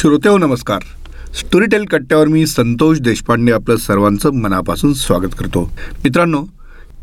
श्रोतेव 0.00 0.36
नमस्कार. 0.36 0.78
स्टोरीटेल 1.34 1.84
कट्ट्यावर 1.84 2.26
मी 2.26 2.46
संतोष 2.46 2.98
देशपांडे 2.98 3.52
आपलं 3.52 3.76
सर्वांचं 3.76 4.30
मनापासून 4.30 4.94
स्वागत 4.94 5.34
करतो. 5.38 5.72
मित्रांनो 6.04 6.44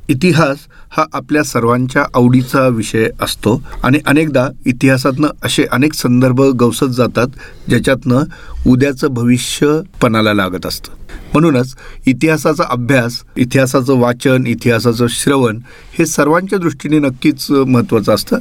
इतिहास 0.09 0.57
हा 0.91 1.05
आपल्या 1.13 1.43
सर्वांच्या 1.43 2.03
आवडीचा 2.15 2.67
विषय 2.67 3.09
असतो 3.21 3.63
आणि 3.83 3.99
अनेकदा 4.05 4.47
इतिहासातनं 4.65 5.27
असे 5.43 5.65
अनेक 5.71 5.93
संदर्भ 5.93 6.41
गवसत 6.41 6.85
जातात 6.85 7.27
ज्याच्यातनं 7.69 8.23
उद्याचं 8.67 9.07
भविष्य 9.07 9.81
पणाला 10.01 10.33
लागत 10.33 10.65
असतं. 10.65 10.91
म्हणूनच 11.33 11.75
इतिहासाचा 12.05 12.63
अभ्यास 12.69 13.21
इतिहासाचं 13.37 13.99
वाचन 13.99 14.47
इतिहासाचं 14.47 15.07
श्रवण 15.09 15.59
हे 15.99 16.05
सर्वांच्या 16.05 16.59
दृष्टीने 16.59 16.99
नक्कीच 16.99 17.51
महत्त्वाचं 17.51 18.13
असतं. 18.13 18.37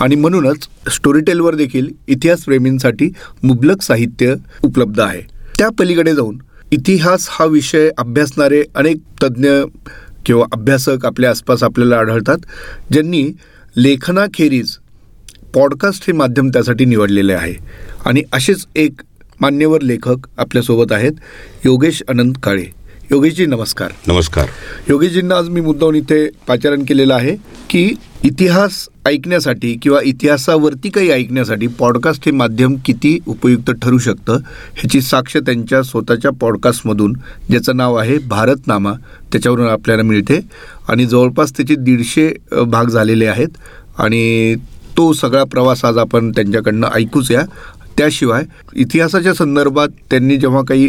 आणि 0.00 0.14
म्हणूनच 0.14 0.68
स्टोरीटेलवर 0.94 1.54
देखील 1.54 1.88
इतिहासप्रेमींसाठी 2.08 3.12
मुबलक 3.42 3.82
साहित्य 3.82 4.34
उपलब्ध 4.62 5.00
आहे. 5.00 5.20
त्या 5.58 5.68
पलीकडे 5.78 6.14
जाऊन 6.14 6.38
इतिहास 6.72 7.26
हा 7.30 7.44
विषय 7.44 7.90
अभ्यासणारे 7.98 8.62
अनेक 8.74 8.96
तज्ज्ञ 9.22 9.50
किंवा 10.26 10.46
अभ्यासक 10.52 11.06
आपल्या 11.06 11.30
आसपास 11.30 11.62
आपल्याला 11.62 11.96
आढळतात 11.96 12.38
ज्यांनी 12.92 13.30
लेखनाखेरीज 13.76 14.76
पॉडकास्ट 15.54 16.04
हे 16.06 16.12
माध्यम 16.12 16.48
त्यासाठी 16.48 16.84
निवडलेले 16.84 17.32
आहे. 17.32 17.54
आणि 18.04 18.22
असेच 18.32 18.66
एक 18.76 18.92
मान्यवर 19.40 19.80
लेखक 19.80 20.16
आपल्यासोबत 20.36 20.92
आहेत 20.92 21.12
योगेश 21.64 22.02
अनंत 22.08 22.34
काळे. 22.42 22.64
योगेशजी 23.10 23.46
नमस्कार. 23.46 23.90
नमस्कार. 24.06 24.46
योगेशजींना 24.88 25.36
आज 25.36 25.48
मी 25.48 25.60
मुद्दाहून 25.60 25.94
इथे 25.94 26.28
पाचारण 26.46 26.82
केलेलं 26.82 27.14
आहे 27.14 27.36
की 27.70 27.94
इतिहास 28.24 28.88
ऐकण्यासाठी 29.06 29.74
किंवा 29.82 29.98
इतिहासावरती 30.04 30.88
काही 30.88 31.10
ऐकण्यासाठी 31.10 31.66
पॉडकास्ट 31.66 32.22
हे 32.26 32.32
माध्यम 32.32 32.74
किती 32.84 33.18
उपयुक्त 33.26 33.70
ठरू 33.70 33.98
शकतं 33.98 34.32
ह्याची 34.74 35.00
साक्ष 35.00 35.36
त्यांच्या 35.36 35.82
स्वतःच्या 35.82 36.30
पॉडकास्टमधून 36.40 37.12
ज्याचं 37.50 37.76
नाव 37.76 37.94
आहे 37.94 38.18
भारतनामा 38.18 38.92
त्याच्यावरून 39.32 39.66
आपल्याला 39.66 40.02
मिळते. 40.02 40.40
आणि 40.88 41.06
जवळपास 41.06 41.52
त्याचे 41.56 41.74
दीडशे 41.74 42.34
भाग 42.66 42.84
झालेले 42.84 43.26
आहेत. 43.26 43.48
आणि 43.98 44.54
तो 44.96 45.12
सगळा 45.12 45.44
प्रवास 45.44 45.84
आज 45.84 45.98
आपण 45.98 46.30
त्यांच्याकडनं 46.30 46.88
ऐकूच 46.94 47.30
या. 47.30 47.42
त्याशिवाय 47.98 48.42
इतिहासाच्या 48.76 49.34
संदर्भात 49.34 49.88
त्यांनी 50.10 50.36
जेव्हा 50.36 50.62
काही 50.68 50.88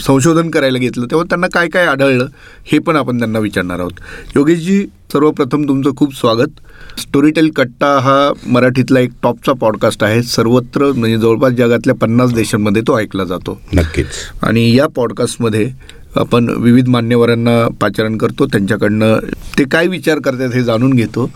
संशोधन 0.00 0.50
करायला 0.50 0.78
घेतलं 0.78 1.06
तेव्हा 1.06 1.24
त्यांना 1.28 1.46
काय 1.54 1.68
काय 1.68 1.86
आढळलं 1.86 2.26
हे 2.72 2.78
पण 2.78 2.96
आपण 2.96 3.18
त्यांना 3.18 3.38
विचारणार 3.38 3.80
आहोत. 3.80 4.00
योगेशजी 4.36 4.84
सर्वप्रथम 5.12 5.68
तुमचं 5.68 5.94
खूप 5.96 6.14
स्वागत. 6.14 6.60
स्टोरीटेल 7.00 7.50
कट्टा 7.56 7.98
हा 7.98 8.32
मराठीतला 8.46 9.00
एक 9.00 9.10
टॉपचा 9.22 9.52
पॉडकास्ट 9.52 10.04
आहे. 10.04 10.22
सर्वत्र 10.22 10.92
म्हणजे 10.92 11.18
जवळपास 11.18 11.52
जगातल्या 11.52 11.94
पन्नास 11.94 12.32
देशांमध्ये 12.34 12.82
तो 12.82 12.98
ऐकला 12.98 13.24
जातो. 13.24 13.60
नक्कीच. 13.74 14.06
आणि 14.42 14.74
या 14.76 14.86
पॉडकास्टमध्ये 14.86 15.70
आपण 16.16 16.48
विविध 16.58 16.88
मान्यवरांना 16.88 17.66
पाचारण 17.80 18.16
करतो. 18.18 18.46
त्यांच्याकडनं 18.46 19.18
ते 19.58 19.64
काय 19.64 19.86
विचार 19.86 20.18
करतात 20.18 20.54
हे 20.54 20.62
जाणून 20.62 20.92
घेतो. 20.92 21.30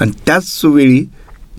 आणि 0.00 0.10
त्याच 0.26 0.60
वेळी 0.64 1.04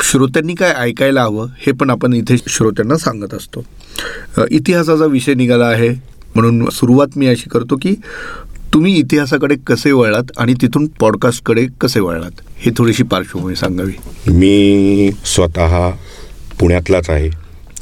श्रोत्यांनी 0.03 0.55
काय 0.55 0.73
ऐकायला 0.77 1.23
हवं 1.23 1.47
हे 1.57 1.71
पण 1.71 1.89
आपण 1.89 2.13
इथे 2.13 2.35
श्रोत्यांना 2.47 2.97
सांगत 2.97 3.33
असतो. 3.33 3.65
इतिहासाचा 4.51 5.05
विषय 5.05 5.33
निघाला 5.33 5.65
आहे. 5.65 5.89
म्हणून 6.35 6.69
सुरुवात 6.69 7.07
मी 7.15 7.27
अशी 7.27 7.49
करतो 7.49 7.75
की 7.75 7.95
तुम्ही 8.73 8.93
इतिहासाकडे 8.95 9.55
कसे 9.67 9.91
वळलात 9.91 10.31
आणि 10.37 10.53
तिथून 10.53 10.87
पॉडकास्टकडे 10.99 11.67
कसे 11.81 11.99
वळलात? 11.99 12.31
हे 12.57 12.71
थोडीशी 12.77 13.03
पार्श्वभूमी 13.03 13.55
सांगावी. 13.55 13.91
मी 14.27 15.11
स्वतः 15.25 15.89
पुण्यातलाच 16.59 17.09
आहे. 17.09 17.29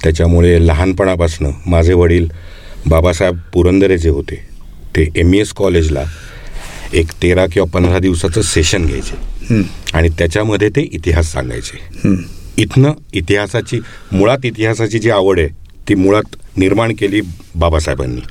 त्याच्यामुळे 0.03 0.67
लहानपणापासून 0.67 1.51
माझे 1.67 1.93
वडील 1.93 2.27
बाबासाहेब 2.87 3.37
पुरंदरे 3.53 3.97
जे 3.97 4.09
होते. 4.09 4.35
ते 4.95 5.07
एम 5.15 5.33
ई 5.33 5.37
एस 5.37 5.53
कॉलेजला 5.53 6.03
एक 6.93 7.11
तेरा 7.23 7.45
किंवा 7.45 7.71
पंधरा 7.73 7.99
दिवसाचं 7.99 8.41
सेशन 8.41 8.85
घ्यायचे. 8.85 9.38
आणि 9.93 10.09
त्याच्यामध्ये 10.09 10.69
ते 10.69 10.81
इतिहास 10.81 11.31
सांगायचे. 11.33 11.77
इथनं 12.57 12.91
इतिहासाची 13.13 13.79
मुळात 14.11 14.45
इतिहासाची 14.45 14.99
जी 14.99 15.09
आवड 15.09 15.39
आहे 15.39 15.47
ती 15.89 15.95
मुळात 15.95 16.35
निर्माण 16.57 16.93
केली 16.93 17.21
बाबासाहेबांनी. 17.55 18.21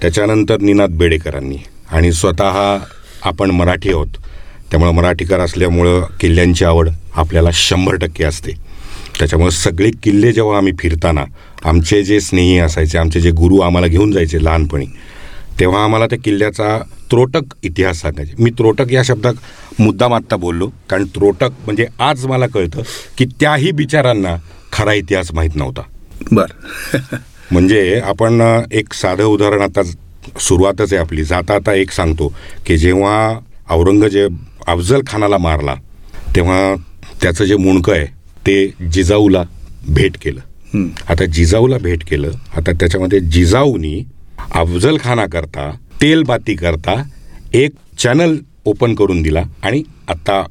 त्याच्यानंतर 0.00 0.60
निनाद 0.60 0.90
बेडेकरांनी. 0.90 1.56
आणि 1.90 2.12
स्वतः 2.12 2.78
आपण 3.22 3.50
मराठी 3.50 3.88
आहोत. 3.88 4.06
त्यामुळं 4.70 4.92
मराठीकर 4.92 5.40
असल्यामुळं 5.40 6.04
किल्ल्यांची 6.20 6.64
आवड 6.64 6.88
आपल्याला 7.14 7.50
शंभर 7.52 7.94
टक्के 7.94 8.24
असते. 8.24 8.52
त्याच्यामुळं 9.18 9.50
सगळे 9.50 9.90
किल्ले 10.02 10.32
जेव्हा 10.32 10.56
आम्ही 10.56 10.72
फिरताना 10.78 11.24
आमचे 11.64 12.02
जे 12.02 12.20
स्नेही 12.20 12.58
असायचे 12.58 12.98
आमचे 12.98 13.20
जे 13.20 13.30
गुरु 13.30 13.58
आम्हाला 13.58 13.86
घेऊन 13.86 14.12
जायचे 14.12 14.44
लहानपणी 14.44 14.86
तेव्हा 15.60 15.84
आम्हाला 15.84 16.06
त्या 16.06 16.18
किल्ल्याचा 16.24 16.78
त्रोटक 17.10 17.54
इतिहास 17.62 18.00
सांगायचे. 18.00 18.32
मी 18.38 18.50
त्रोटक 18.50 18.92
या 18.92 19.02
शब्दात 19.02 19.34
मुद्दाम 19.78 20.14
आत्ता 20.14 20.36
बोललो 20.36 20.70
कारण 20.90 21.04
त्रोटक 21.04 21.50
म्हणजे 21.64 21.86
आज 21.98 22.26
मला 22.26 22.46
कळतं 22.46 22.82
की 23.18 23.24
त्याही 23.40 23.70
बिचारांना 23.72 24.36
खरा 24.72 24.92
इतिहास 24.92 25.32
माहीत 25.32 25.56
नव्हता. 25.56 25.82
बर. 26.32 26.46
म्हणजे 27.52 28.00
आपण 28.04 28.40
एक 28.72 28.92
साधं 28.92 29.24
उदाहरण 29.24 29.60
आता 29.60 29.82
सुरुवातच 30.40 30.92
आहे 30.92 30.96
आपली. 30.96 31.24
जाता 31.24 31.54
आता 31.54 31.74
एक 31.74 31.90
सांगतो 31.90 32.32
की 32.66 32.76
जेव्हा 32.76 33.38
औरंगजेब 33.70 34.36
अफजल 34.66 35.00
खानाला 35.06 35.38
मारला 35.38 35.74
तेव्हा 36.36 36.74
त्याचं 37.22 37.44
जे 37.44 37.56
मुणकं 37.56 37.92
आहे 37.92 38.06
ते 38.46 38.74
जिजाऊला 38.92 39.42
भेट 39.88 40.16
केलं. 40.22 40.40
आता 41.08 41.24
जिजाऊला 41.24 41.78
भेट 41.78 42.04
केलं 42.10 42.30
आता 42.56 42.72
त्याच्यामध्ये 42.72 43.20
जिजाऊनी 43.20 44.02
अफजल 44.54 44.96
खानाकरता 45.00 45.70
तेलबाती 46.02 46.54
करता 46.54 47.02
एक 47.54 47.72
चॅनल 47.98 48.36
ओपन 48.64 48.94
करून 48.94 49.22
दिला 49.22 49.42
आणि 49.62 49.82
आता 50.08 50.46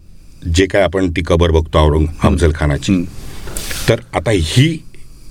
जे 0.55 0.65
काय 0.65 0.81
आपण 0.81 1.09
ती 1.11 1.21
कबर 1.27 1.51
बघतो 1.51 1.79
औरंग 1.79 2.05
अफजल 2.23 2.51
खानाची. 2.55 3.05
तर 3.89 3.99
आता 4.13 4.31
ही 4.31 4.79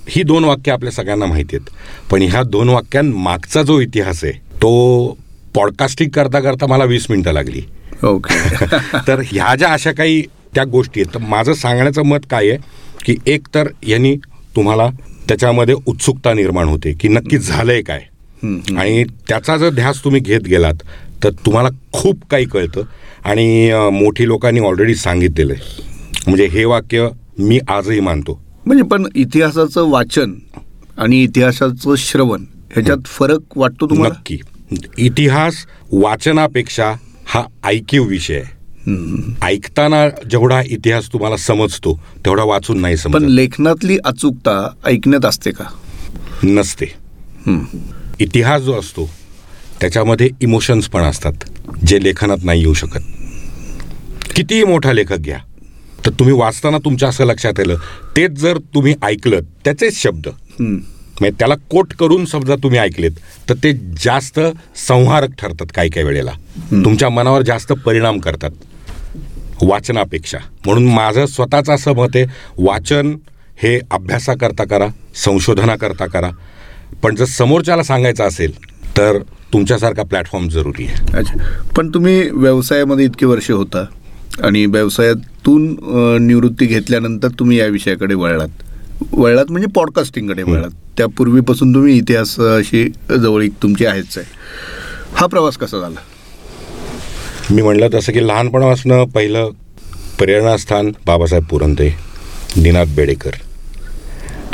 ही 0.09 0.23
दोन 0.23 0.43
वाक्य 0.43 0.71
आपल्या 0.71 0.91
सगळ्यांना 0.91 1.25
माहिती 1.25 1.55
आहेत. 1.55 1.69
पण 2.11 2.21
ह्या 2.21 2.43
दोन 2.43 2.69
वाक्यांमागचा 2.69 3.63
जो 3.63 3.79
इतिहास 3.79 4.23
आहे 4.23 4.33
तो 4.33 5.17
पॉडकास्टिंग 5.55 6.09
करता 6.09 6.39
करता 6.39 6.65
मला 6.65 6.83
वीस 6.83 7.05
मिनिटं 7.09 7.31
लागली. 7.31 7.61
ओके. 8.03 8.65
तर 9.07 9.21
ह्या 9.31 9.55
ज्या 9.55 9.69
अशा 9.69 9.91
काही 9.91 10.21
त्या 10.55 10.63
गोष्टी 10.63 11.01
आहेत 11.01 11.13
तर 11.13 11.19
माझं 11.19 11.53
सांगण्याचं 11.53 12.03
मत 12.05 12.19
काय 12.29 12.49
आहे 12.49 12.57
की 13.05 13.15
एक 13.25 13.47
तर 13.55 13.67
यांनी 13.87 14.15
तुम्हाला 14.55 14.89
त्याच्यामध्ये 15.27 15.75
उत्सुकता 15.85 16.33
निर्माण 16.33 16.67
होते 16.67 16.93
की 16.93 17.07
नक्की 17.07 17.37
झालंय 17.37 17.81
काय. 17.81 17.99
आणि 18.77 19.03
त्याचा 19.03 19.57
जर 19.57 19.69
ध्यास 19.69 20.03
तुम्ही 20.03 20.21
घेत 20.21 20.41
गेलात 20.41 20.73
तर 21.23 21.29
तुम्हाला 21.45 21.69
खूप 21.93 22.23
काही 22.31 22.45
कळतं. 22.45 22.81
आणि 23.25 23.71
मोठी 23.93 24.27
लोकांनी 24.27 24.59
ऑलरेडी 24.59 24.95
सांगितलेलं 24.95 25.53
आहे. 25.53 25.83
म्हणजे 26.27 26.45
हे 26.45 26.65
वाक्य 26.65 27.07
मी 27.39 27.59
आजही 27.67 27.99
मानतो. 27.99 28.41
म्हणजे 28.65 28.83
पण 28.83 29.05
इतिहासाचं 29.15 29.89
वाचन 29.89 30.33
आणि 30.97 31.23
इतिहासाचं 31.23 31.95
श्रवण 31.95 32.43
ह्याच्यात 32.73 33.05
फरक 33.05 33.57
वाटतो 33.57 33.89
तुम्हाला? 33.89 34.13
नक्की. 34.13 34.37
इतिहास 34.97 35.53
वाचनापेक्षा 35.91 36.93
हा 37.25 37.43
ऐकीव 37.63 38.03
विषय 38.03 38.35
आहे. 38.35 38.51
ऐकताना 39.41 40.07
जेवढा 40.09 40.61
इतिहास 40.65 41.07
तुम्हाला 41.13 41.37
समजतो 41.37 41.99
तेवढा 42.25 42.43
वाचून 42.43 42.81
नाही 42.81 42.95
पण 42.95 43.01
समजत. 43.01 43.25
लेखनातली 43.29 43.97
अचूकता 44.05 44.69
ऐकण्यात 44.85 45.25
असते 45.25 45.51
का? 45.51 45.63
नसते. 46.43 46.85
इतिहास 48.23 48.61
जो 48.61 48.79
असतो 48.79 49.09
त्याच्यामध्ये 49.81 50.29
इमोशन्स 50.41 50.87
पण 50.89 51.03
असतात 51.03 51.43
जे 51.87 52.03
लेखनात 52.03 52.43
नाही 52.43 52.59
येऊ 52.61 52.73
शकत. 52.73 52.99
कितीही 54.35 54.63
मोठा 54.63 54.93
लेखक 54.93 55.17
घ्या 55.17 55.37
तर 56.05 56.11
तुम्ही 56.19 56.33
वाचताना 56.35 56.77
तुमच्या 56.85 57.09
असं 57.09 57.25
लक्षात 57.25 57.59
आलं. 57.59 57.75
तेच 58.17 58.31
जर 58.31 58.57
तुम्ही 58.73 58.93
ऐकलं 59.03 59.41
त्याचेच 59.65 60.01
शब्द. 60.01 60.27
म्हणजे 60.59 61.29
त्याला 61.39 61.55
कोट 61.69 61.93
करून 61.99 62.25
समजा 62.25 62.55
तुम्ही 62.63 62.79
ऐकलेत 62.79 63.11
तर 63.49 63.53
ते 63.63 63.71
जास्त 64.03 64.39
संहारक 64.87 65.33
ठरतात 65.39 65.71
काही 65.75 65.89
काही 65.89 66.05
वेळेला. 66.05 66.31
तुमच्या 66.71 67.09
मनावर 67.09 67.41
जास्त 67.41 67.73
परिणाम 67.85 68.19
करतात 68.19 68.51
वाचनापेक्षा. 69.61 70.37
म्हणून 70.65 70.87
माझं 70.93 71.25
स्वतःचं 71.25 71.73
असं 71.73 71.93
मत 71.95 72.15
आहे 72.15 72.25
वाचन 72.57 73.15
हे 73.57 73.79
अभ्यासाकरता 73.91 74.63
करा 74.63 74.87
संशोधनाकरता 75.15 76.05
करा 76.05 76.29
पण 77.01 77.15
जर 77.15 77.25
समोरच्याला 77.25 77.83
सांगायचं 77.83 78.23
असेल 78.23 78.53
तर 78.97 79.17
तुमच्यासारखा 79.53 80.03
प्लॅटफॉर्म 80.03 80.47
जरुरी 80.49 80.85
आहे. 80.87 81.17
अच्छा. 81.17 81.33
पण 81.77 81.89
तुम्ही 81.93 82.29
व्यवसायामध्ये 82.33 83.05
इतके 83.05 83.25
वर्ष 83.25 83.49
होता 83.51 83.85
आणि 84.43 84.65
व्यवसायातून 84.65 85.65
निवृत्ती 86.27 86.65
घेतल्यानंतर 86.65 87.27
तुम्ही 87.39 87.57
या 87.59 87.65
विषयाकडे 87.65 88.13
वळलात. 88.13 88.63
वळलात 89.11 89.51
म्हणजे 89.51 89.67
पॉडकास्टिंगकडे 89.75 90.43
वळलात. 90.43 90.71
त्यापूर्वीपासून 90.97 91.73
तुम्ही 91.73 91.97
इतिहासाशी 91.97 92.87
जवळीक 93.09 93.51
तुमची 93.63 93.85
आहेच 93.85 94.17
आहे. 94.17 94.25
हा 95.15 95.25
प्रवास 95.25 95.57
कसा 95.57 95.79
झाला? 95.79 95.99
मी 97.51 97.61
म्हणलं 97.61 97.87
तसं 97.93 98.11
की 98.11 98.27
लहानपणापासून 98.27 99.03
पहिलं 99.05 99.49
प्रेरणास्थान 100.19 100.91
बाबासाहेब 101.05 101.43
पुरंदे 101.43 101.89
निनाद 102.57 102.95
बेडेकर. 102.95 103.31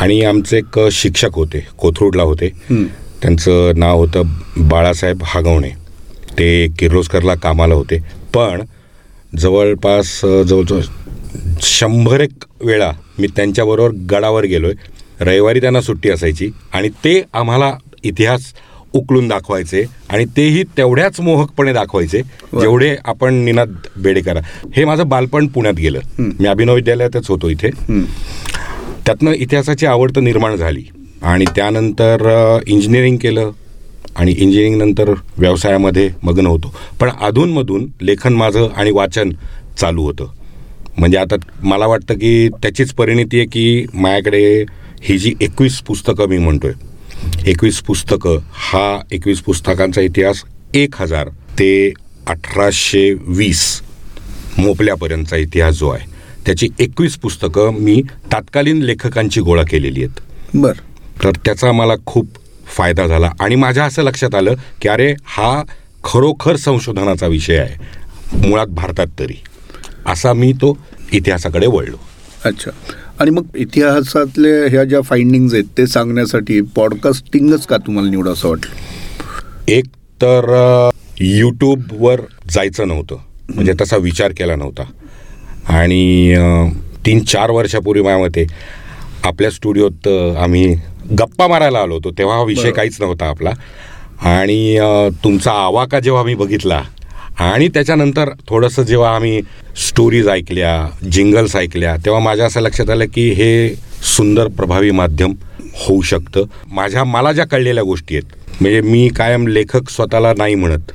आणि 0.01 0.21
आमचे 0.23 0.57
एक 0.57 0.79
शिक्षक 0.91 1.35
होते 1.35 1.65
कोथरूडला 1.77 2.23
होते. 2.23 2.49
त्यांचं 3.21 3.79
नाव 3.79 3.97
होतं 3.99 4.23
बाळासाहेब 4.69 5.23
हागवणे. 5.25 5.69
ते 6.39 6.67
किर्लोस्करला 6.79 7.35
कामाला 7.35 7.75
होते. 7.75 7.97
पण 8.35 8.61
जवळपास 9.37 10.19
जवळजवळ 10.23 10.81
शंभर 11.61 12.19
एक 12.19 12.45
वेळा 12.61 12.91
मी 13.19 13.27
त्यांच्याबरोबर 13.35 13.91
गडावर 14.11 14.43
गेलो 14.43 14.67
आहे 14.67 15.23
रविवारी 15.25 15.61
त्यांना 15.61 15.81
सुट्टी 15.81 16.09
असायची 16.09 16.49
आणि 16.73 16.89
ते 17.03 17.21
आम्हाला 17.33 17.73
इतिहास 18.03 18.53
उकलून 18.93 19.27
दाखवायचे 19.27 19.83
आणि 20.09 20.25
तेही 20.37 20.63
तेवढ्याच 20.77 21.19
मोहकपणे 21.19 21.73
दाखवायचे 21.73 22.21
जेवढे 22.61 22.95
आपण 23.05 23.33
निनाद 23.45 23.73
बेडेकर 23.97 24.37
हे 24.75 24.85
माझं 24.85 25.07
बालपण 25.09 25.47
पुण्यात 25.47 25.73
गेलं. 25.73 25.99
मी 26.19 26.47
अभिनव 26.47 26.75
विद्यालयातच 26.75 27.29
होतो 27.29 27.49
इथे. 27.49 27.69
त्यातनं 29.09 29.31
इतिहासाची 29.31 29.85
आवड 29.85 30.11
तर 30.15 30.21
निर्माण 30.21 30.55
झाली. 30.55 30.83
आणि 31.21 31.45
त्यानंतर 31.55 32.27
इंजिनिअरिंग 32.67 33.15
केलं. 33.17 33.51
आणि 34.15 34.31
इंजिनिअरिंग 34.31 34.75
नंतर 34.77 35.09
व्यवसायामध्ये 35.37 36.09
मग्न 36.23 36.45
होतो. 36.45 36.73
पण 36.99 37.09
अधूनमधून 37.21 37.87
लेखन 38.01 38.33
माझं 38.33 38.67
आणि 38.75 38.91
वाचन 38.91 39.31
चालू 39.77 40.03
होतं. 40.03 40.27
म्हणजे 40.97 41.17
आता 41.17 41.35
मला 41.63 41.87
वाटतं 41.87 42.13
की 42.13 42.49
त्याचीच 42.49 42.93
परिणिती 42.93 43.37
आहे 43.37 43.45
की 43.45 43.85
माझ्याकडे 43.93 44.65
ही 45.03 45.17
जी 45.17 45.33
एकवीस 45.41 45.79
पुस्तकं 45.81 46.29
मी 46.29 46.37
म्हणतोय 46.37 46.73
एकवीस 47.45 47.81
पुस्तकं 47.81 48.37
हा 48.53 48.99
एकवीस 49.11 49.41
पुस्तकांचा 49.41 50.01
इतिहास 50.01 50.43
एक 50.75 51.01
हजार 51.01 51.29
ते 51.59 51.93
अठराशे 52.27 53.11
वीस 53.27 53.81
मोपल्यापर्यंतचा 54.57 55.37
इतिहास 55.37 55.79
जो 55.79 55.89
आहे 55.89 56.08
त्याची 56.49 56.67
एकवीस 56.79 57.15
पुस्तकं 57.15 57.73
मी 57.73 58.01
तात्कालीन 58.31 58.81
लेखकांची 58.81 59.41
गोळा 59.41 59.63
केलेली 59.63 60.03
आहेत. 60.03 60.19
बर. 60.57 60.73
तर 61.23 61.31
त्याचा 61.31 61.71
मला 61.71 61.93
खूप 62.05 62.27
फायदा 62.67 63.07
झाला. 63.07 63.31
आणि 63.39 63.55
माझ्या 63.55 63.85
असं 63.85 64.01
लक्षात 64.01 64.35
आलं 64.35 64.53
की 64.81 64.89
अरे 64.89 65.13
हा 65.25 65.63
खरोखर 66.03 66.55
संशोधनाचा 66.55 67.27
विषय 67.27 67.57
आहे. 67.57 67.75
मुळात 68.47 68.67
भारतात 68.67 69.07
तरी. 69.19 69.43
असा 70.05 70.33
मी 70.33 70.53
तो 70.53 70.77
इतिहासाकडे 71.11 71.67
वळलो. 71.67 71.95
अच्छा. 72.45 72.71
आणि 73.19 73.31
मग 73.31 73.43
इतिहासातले 73.55 74.67
ह्या 74.67 74.83
ज्या 74.83 75.01
फाइंडिंग्ज 75.01 75.53
आहेत 75.53 75.65
ते 75.77 75.87
सांगण्यासाठी 75.87 76.61
पॉडकास्टिंगच 76.61 77.65
का 77.65 77.77
तुम्हाला 77.77 78.09
निवड 78.09 78.27
असं 78.27 78.49
वाटलं? 78.49 78.71
एक 79.67 79.85
तर 79.95 80.89
यूट्यूबवर 81.19 82.21
जायचं 82.49 82.87
नव्हतं. 82.87 83.15
म्हणजे 83.55 83.73
तसा 83.81 83.97
विचार 83.97 84.31
केला 84.31 84.55
नव्हता. 84.55 84.83
आणि 85.69 86.35
तीन 87.05 87.19
चार 87.23 87.51
वर्षापूर्वी 87.51 88.03
माझ्या 88.03 88.19
मते 88.19 88.45
आपल्या 89.23 89.49
स्टुडिओत 89.51 90.07
आम्ही 90.37 90.65
गप्पा 91.19 91.47
मारायला 91.47 91.79
आलो 91.79 91.93
होतो. 91.93 92.11
तेव्हा 92.17 92.35
हा 92.37 92.43
विषय. 92.43 92.71
काहीच 92.71 92.97
नव्हता 93.01 93.25
आपला. 93.25 93.51
आणि 94.29 94.79
तुमचा 95.23 95.51
आवाका 95.65 95.99
जेव्हा 95.99 96.23
मी 96.23 96.33
बघितला 96.35 96.81
आणि 97.39 97.67
त्याच्यानंतर 97.67 98.29
थोडंसं 98.47 98.83
जेव्हा 98.83 99.15
आम्ही 99.15 99.41
स्टोरीज 99.87 100.27
ऐकल्या 100.29 101.09
जिंगल्स 101.11 101.55
ऐकल्या 101.55 101.95
तेव्हा 102.05 102.19
माझ्या 102.21 102.45
असं 102.45 102.61
लक्षात 102.61 102.89
आलं 102.89 103.05
की 103.05 103.29
हे 103.29 103.75
सुंदर 104.17 104.47
प्रभावी 104.47 104.91
माध्यम 104.91 105.33
होऊ 105.75 106.01
शकतं. 106.01 106.43
माझ्या 106.71 107.03
मला 107.03 107.31
ज्या 107.31 107.45
कळलेल्या 107.45 107.83
गोष्टी 107.83 108.15
आहेत 108.15 108.61
म्हणजे 108.61 108.81
मी 108.81 109.07
कायम 109.07 109.47
लेखक 109.47 109.89
स्वतःला 109.89 110.33
नाही 110.37 110.55
म्हणत. 110.55 110.91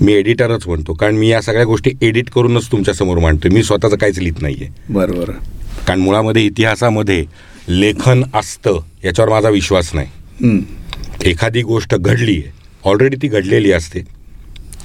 मी 0.00 0.12
एडिटरच 0.12 0.66
म्हणतो 0.66 0.92
कारण 0.94 1.16
मी 1.16 1.28
या 1.28 1.40
सगळ्या 1.42 1.64
गोष्टी 1.64 1.90
एडिट 2.02 2.30
करूनच 2.30 2.70
तुमच्यासमोर 2.72 3.18
मांडतो 3.18 3.48
मी 3.52 3.62
स्वतःचं 3.62 3.96
काहीच 3.96 4.18
लिहित 4.18 4.42
नाही 4.42 4.56
आहे 4.60 4.92
बरं 4.92 5.18
बरं 5.18 5.32
कारण 5.86 6.00
मुळामध्ये 6.00 6.42
इतिहासामध्ये 6.42 7.24
लेखन 7.68 8.22
असतं 8.34 8.78
याच्यावर 9.04 9.30
माझा 9.30 9.48
विश्वास 9.48 9.90
नाही. 9.94 10.60
एखादी 11.24 11.62
गोष्ट 11.62 11.94
घडली 11.94 12.32
आहे 12.32 12.52
ऑलरेडी 12.84 13.16
ती 13.16 13.28
घडलेली 13.28 13.72
असते 13.72 14.00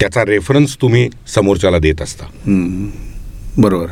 त्याचा 0.00 0.24
रेफरन्स 0.24 0.76
तुम्ही 0.82 1.08
समोरच्याला 1.34 1.78
देत 1.78 2.02
असता. 2.02 2.24
बरोबर. 3.58 3.86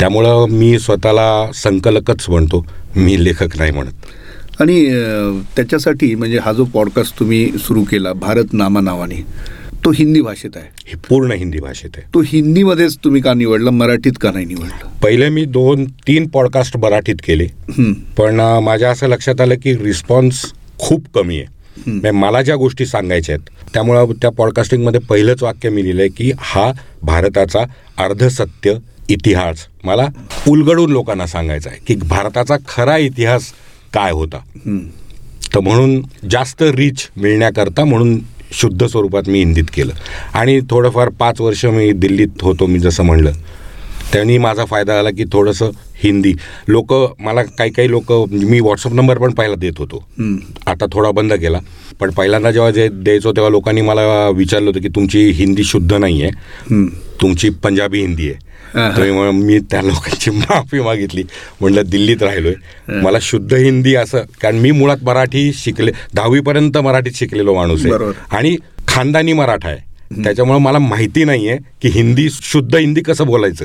त्यामुळं 0.00 0.46
मी 0.50 0.78
स्वतःला 0.78 1.50
संकलकच 1.54 2.28
म्हणतो 2.28 2.64
मी 2.96 3.24
लेखक 3.24 3.56
नाही 3.58 3.72
म्हणत. 3.72 3.92
आणि 4.60 4.84
त्याच्यासाठी 5.56 6.14
म्हणजे 6.14 6.38
हा 6.38 6.52
जो 6.52 6.64
पॉडकास्ट 6.64 7.18
तुम्ही 7.18 7.50
सुरू 7.58 7.82
केला 7.84 8.12
भारत 8.12 8.52
नामा 8.52 8.80
नावाने 8.80 9.22
तो 9.86 9.90
हिंदी 9.90 10.20
भाषेत 10.20 10.56
आहे. 10.56 10.66
हे 10.86 10.96
पूर्ण 11.08 11.32
हिंदी 11.32 11.58
भाषेत 11.60 11.96
आहे. 11.96 12.06
तो 12.14 12.20
हिंदीमध्येच 12.26 12.96
तुम्ही 13.04 13.20
का 13.22 13.34
निवडला 13.34 13.70
मराठीत 13.70 14.12
का 14.20 14.30
नाही 14.32 14.46
निवडलं? 14.46 14.88
पहिले 15.02 15.28
मी 15.28 15.44
दोन 15.46 15.84
तीन 16.06 16.26
पॉडकास्ट 16.28 16.76
मराठीत 16.76 17.20
केले. 17.24 17.46
पण 18.18 18.40
माझ्या 18.62 18.90
असं 18.90 19.08
लक्षात 19.08 19.40
आलं 19.40 19.54
की 19.54 19.76
रिस्पॉन्स 19.76 20.44
खूप 20.78 21.06
कमी 21.14 21.38
आहे. 21.38 21.46
म्हणजे 21.86 22.10
मला 22.10 22.42
ज्या 22.42 22.56
गोष्टी 22.56 22.86
सांगायच्या 22.86 23.34
आहेत 23.34 23.72
त्यामुळं 23.74 24.12
त्या 24.22 24.30
पॉडकास्टिंगमध्ये 24.30 25.00
पहिलंच 25.00 25.42
वाक्य 25.42 25.70
मी 25.70 25.82
लिहिलं 25.84 26.02
आहे 26.02 26.10
की 26.16 26.32
हा 26.38 26.70
भारताचा 27.02 27.64
अर्धसत्य 27.98 28.74
इतिहास. 29.08 29.66
मला 29.84 30.08
उलगडून 30.48 30.90
लोकांना 30.92 31.26
सांगायचा 31.26 31.70
आहे 31.70 31.80
की 31.86 31.94
भारताचा 32.06 32.56
खरा 32.68 32.96
इतिहास 32.98 33.52
काय 33.94 34.12
होता. 34.12 34.38
तर 35.54 35.60
म्हणून 35.60 36.00
जास्त 36.30 36.62
रीच 36.62 37.08
मिळण्याकरता 37.16 37.84
म्हणून 37.84 38.18
शुद्ध 38.52 38.86
स्वरूपात 38.86 39.28
मी 39.28 39.38
हिंदीत 39.38 39.64
केलं. 39.74 39.92
आणि 40.34 40.60
थोडंफार 40.70 41.08
पाच 41.08 41.40
वर्ष 41.40 41.64
मी 41.64 41.92
दिल्लीत 41.92 42.42
होतो 42.42 42.66
मी 42.66 42.78
जसं 42.78 43.02
म्हणलं. 43.02 43.32
त्यांनी 44.12 44.38
माझा 44.38 44.64
फायदा 44.64 44.94
झाला 44.94 45.10
की 45.10 45.24
थोडंसं 45.32 45.70
हिंदी. 46.04 46.32
लोक 46.68 46.92
मला 47.18 47.42
काही 47.42 47.70
काही 47.70 47.90
लोक 47.90 48.12
मी 48.32 48.60
व्हॉट्सअप 48.60 48.92
नंबर 48.92 49.18
पण 49.18 49.30
पहिला 49.30 49.54
देत 49.54 49.72
होतो. 49.78 50.04
आता 50.66 50.84
थोडा 50.92 51.10
बंद 51.10 51.32
केला. 51.32 51.58
पण 52.00 52.10
पहिल्यांदा 52.10 52.50
जेव्हा 52.50 52.70
जे 52.70 52.88
द्यायचो 52.92 53.32
तेव्हा 53.32 53.50
लोकांनी 53.50 53.80
मला 53.80 54.28
विचारलं 54.28 54.70
होतं 54.70 54.80
की 54.80 54.88
तुमची 54.88 55.30
हिंदी 55.30 55.64
शुद्ध 55.64 55.94
नाही 55.94 56.22
आहे. 56.22 56.30
तुमची 57.20 57.50
पंजाबी 57.50 58.00
हिंदी 58.00 58.28
आहे. 58.28 58.34
मग 58.74 59.30
मी 59.30 59.58
त्या 59.58 59.82
लोकांची 59.82 60.30
माफी 60.30 60.80
मागितली. 60.80 61.24
म्हटलं 61.60 61.82
दिल्लीत 61.86 62.22
राहिलोय. 62.22 62.54
मला 63.02 63.18
शुद्ध 63.22 63.54
हिंदी 63.54 63.94
असं 63.94 64.18
कारण 64.42 64.56
मी 64.56 64.70
मुळात 64.70 64.96
मराठी 65.02 65.52
शिकले 65.54 65.92
दहावीपर्यंत 66.14 66.78
मराठीत 66.78 67.12
शिकलेलो 67.14 67.54
माणूस 67.54 67.80
आहे. 67.80 67.90
आणि 68.30 68.56
खानदानी 68.88 69.32
मराठा 69.32 69.68
आहे. 69.68 69.86
त्याच्यामुळे 70.24 70.58
मला 70.58 70.78
माहिती 70.78 71.24
नाहीये 71.24 71.58
की 71.82 71.88
हिंदी 71.88 72.28
शुद्ध 72.30 72.76
हिंदी 72.76 73.00
कसं 73.00 73.26
बोलायचं. 73.26 73.64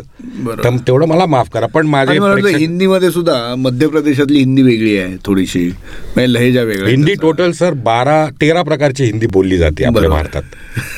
तर 0.63 0.69
तेवढं 0.87 1.05
मला 1.07 1.25
माफ 1.25 1.49
करा 1.49 1.65
पण 1.65 1.87
माझे 1.87 2.13
हिंदीमध्ये 2.57 3.11
सुद्धा 3.11 3.55
मध्य 3.57 3.87
प्रदेशातली 3.87 4.39
हिंदी 4.39 4.61
वेगळी 4.61 4.97
आहे 4.97 5.15
थोडीशी. 5.25 5.67
म्हणजे 5.69 6.33
लहेजा 6.33 6.61
वेगळा 6.61 6.89
हिंदी. 6.89 7.13
टोटल 7.13 7.51
सर 7.51 7.73
बारा 7.73 8.25
तेरा 8.41 8.61
प्रकारची 8.61 9.03
हिंदी 9.03 9.27
बोलली 9.27 9.57
जाते 9.57 9.83
आपल्या. 9.83 10.09
भारतात. 10.09 10.43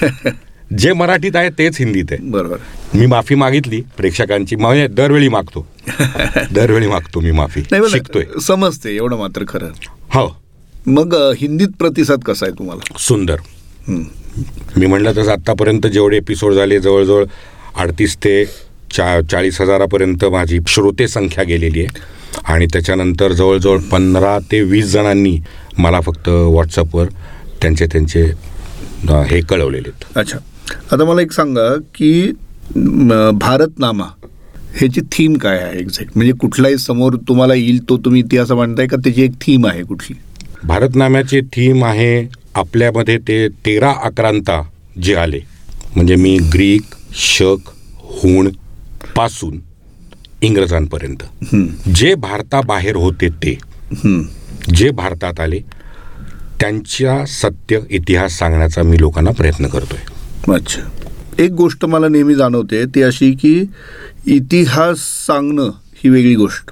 जे 0.78 0.94
मराठीत 0.94 1.36
आहे 1.36 1.50
तेच 1.50 1.78
हिंदीत 1.80 2.06
आहे. 2.12 2.30
बरोबर. 2.30 2.58
मी 2.94 3.06
माफी 3.06 3.36
मागितली 3.36 3.82
प्रेक्षकांची 3.98 4.56
म्हणजे 4.56 4.88
दरवेळी 4.88 5.30
मागतो. 5.30 5.68
दरवेळी 6.52 6.88
मागतो 6.88 7.20
मी 7.20 7.32
माफी. 7.32 7.62
शिकतोय. 7.90 8.24
समजते 8.42 8.96
एवढं 8.96 9.18
मात्र 9.18 9.44
खरं. 9.48 9.68
हो. 10.14 10.42
मग 10.88 11.16
हिंदीत 11.38 11.68
प्रतिसाद 11.80 12.20
कसा 12.20 12.46
आहे 12.46 12.60
तुम्हाला? 12.60 12.98
सुंदर. 13.00 13.36
मी 14.78 14.86
म्हणलं 14.86 15.12
तसं 15.12 15.32
आत्तापर्यंत 15.32 15.88
जेवढे 15.88 16.18
एपिसोड 16.18 16.54
झाले 16.54 16.80
जवळजवळ 16.80 17.26
अडतीस 17.78 18.18
ते 18.18 18.46
चा 18.92 19.22
चाळीस 19.22 19.62
हजारापर्यंत 19.62 20.26
माझी 20.26 20.60
श्रोते 20.68 21.08
संख्या 21.08 21.44
गेलेली 21.44 21.80
आहे. 21.80 22.24
आणि 22.46 22.66
त्याच्यानंतर 22.66 23.32
जवळजवळ 23.32 23.78
पंधरा 23.80 24.40
ते 24.40 24.62
वीस 24.62 24.86
जणांनी 24.86 25.40
मला 25.78 26.02
फक्त 26.02 26.30
व्हॉट्सअपवर 26.30 27.06
त्यांचे 27.62 27.86
त्यांचे 27.86 28.24
हे 29.10 29.42
कळवलेले 29.42 29.90
आहेत. 29.90 30.18
अच्छा. 30.18 30.38
आता 30.92 31.04
मला 31.06 31.22
एक 31.22 31.32
सांगा 31.32 31.74
की 31.96 32.32
भारतनामा 33.40 34.06
ह्याची 34.76 35.02
थीम 35.12 35.34
काय 35.38 35.58
आहे 35.60 35.80
एक्झॅक्ट 35.80 36.12
म्हणजे 36.16 36.34
कुठलाही 36.42 36.78
समोर 36.78 37.16
तुम्हाला 37.28 37.54
येईल 37.54 37.80
तो 37.90 37.98
तुम्ही 38.06 38.22
इतिहास 38.22 38.52
मांडताय 38.52 38.88
का? 38.88 38.98
त्याची 39.04 39.24
एक 39.24 39.32
थीम 39.42 39.66
आहे 39.68 39.84
कुठली? 39.84 40.16
भारतनाम्याची 40.64 41.42
थीम 41.54 41.84
आहे 41.86 42.28
आपल्यामध्ये 42.56 43.18
ते 43.28 43.48
तेरा 43.66 43.90
आक्रांता 44.06 44.62
जे 45.04 45.16
आले. 45.16 45.40
म्हणजे 45.96 46.16
मी 46.16 46.38
ग्रीक 46.54 46.96
शक 47.16 47.70
हुणपासून 48.22 49.60
इंग्रजांपर्यंत. 50.42 51.24
जे 51.96 52.14
भारताबाहेर 52.16 52.96
होते 52.96 53.30
ते. 53.44 53.58
जे 54.76 54.90
भारतात 54.92 55.40
आले 55.40 55.60
त्यांच्या 56.60 57.26
सत्य 57.28 57.80
इतिहास 57.90 58.38
सांगण्याचा 58.40 58.84
मी 58.84 59.00
लोकांना 59.00 59.32
प्रयत्न 59.32 59.68
करतोय. 59.68 60.00
अच्छा. 60.50 60.82
एक 61.40 61.52
गोष्ट 61.52 61.86
मला 61.86 62.08
नेहमी 62.08 62.36
जाणवते 62.36 62.86
ती 62.86 63.02
अशी 63.02 63.32
की 63.32 63.66
इतिहास 64.26 64.98
सांगणं 65.00 65.70
ही 65.96 66.10
वेगळी 66.10 66.36
गोष्ट. 66.36 66.72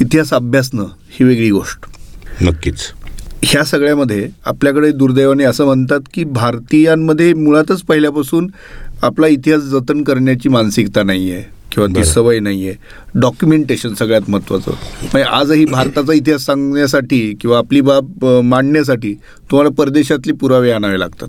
इतिहास 0.00 0.32
अभ्यासणं 0.34 0.84
ही 1.10 1.24
वेगळी 1.24 1.50
गोष्ट. 1.50 1.78
नक्कीच. 2.42 2.76
ह्या 3.42 3.64
सगळ्यामध्ये 3.64 4.28
आपल्याकडे 4.46 4.90
दुर्दैवाने 4.90 5.44
असं 5.44 5.64
म्हणतात 5.64 6.00
की 6.14 6.24
भारतीयांमध्ये 6.24 7.34
मुळातच 7.34 7.82
पहिल्यापासून 7.82 8.50
आपला 9.02 9.26
इतिहास 9.26 9.62
जतन 9.62 10.02
करण्याची 10.02 10.48
मानसिकता 10.48 11.02
नाही 11.02 11.32
आहे 11.32 11.42
किंवा 11.72 11.96
ती. 11.96 12.04
सवय 12.04 12.38
नाही 12.38 12.68
आहे 12.68 12.76
डॉक्युमेंटेशन 13.20 13.94
सगळ्यात 13.94 14.30
महत्त्वाचं. 14.30 14.70
म्हणजे 14.70 15.22
आजही 15.22 15.64
भारताचा 15.64 16.12
इतिहास 16.12 16.46
सांगण्यासाठी 16.46 17.34
किंवा 17.40 17.58
आपली 17.58 17.80
बाब 17.80 18.24
मांडण्यासाठी 18.24 19.14
तुम्हाला 19.50 19.70
परदेशातली 19.70 20.32
पुरावे 20.32 20.70
आणावे 20.70 20.98
लागतात. 21.00 21.28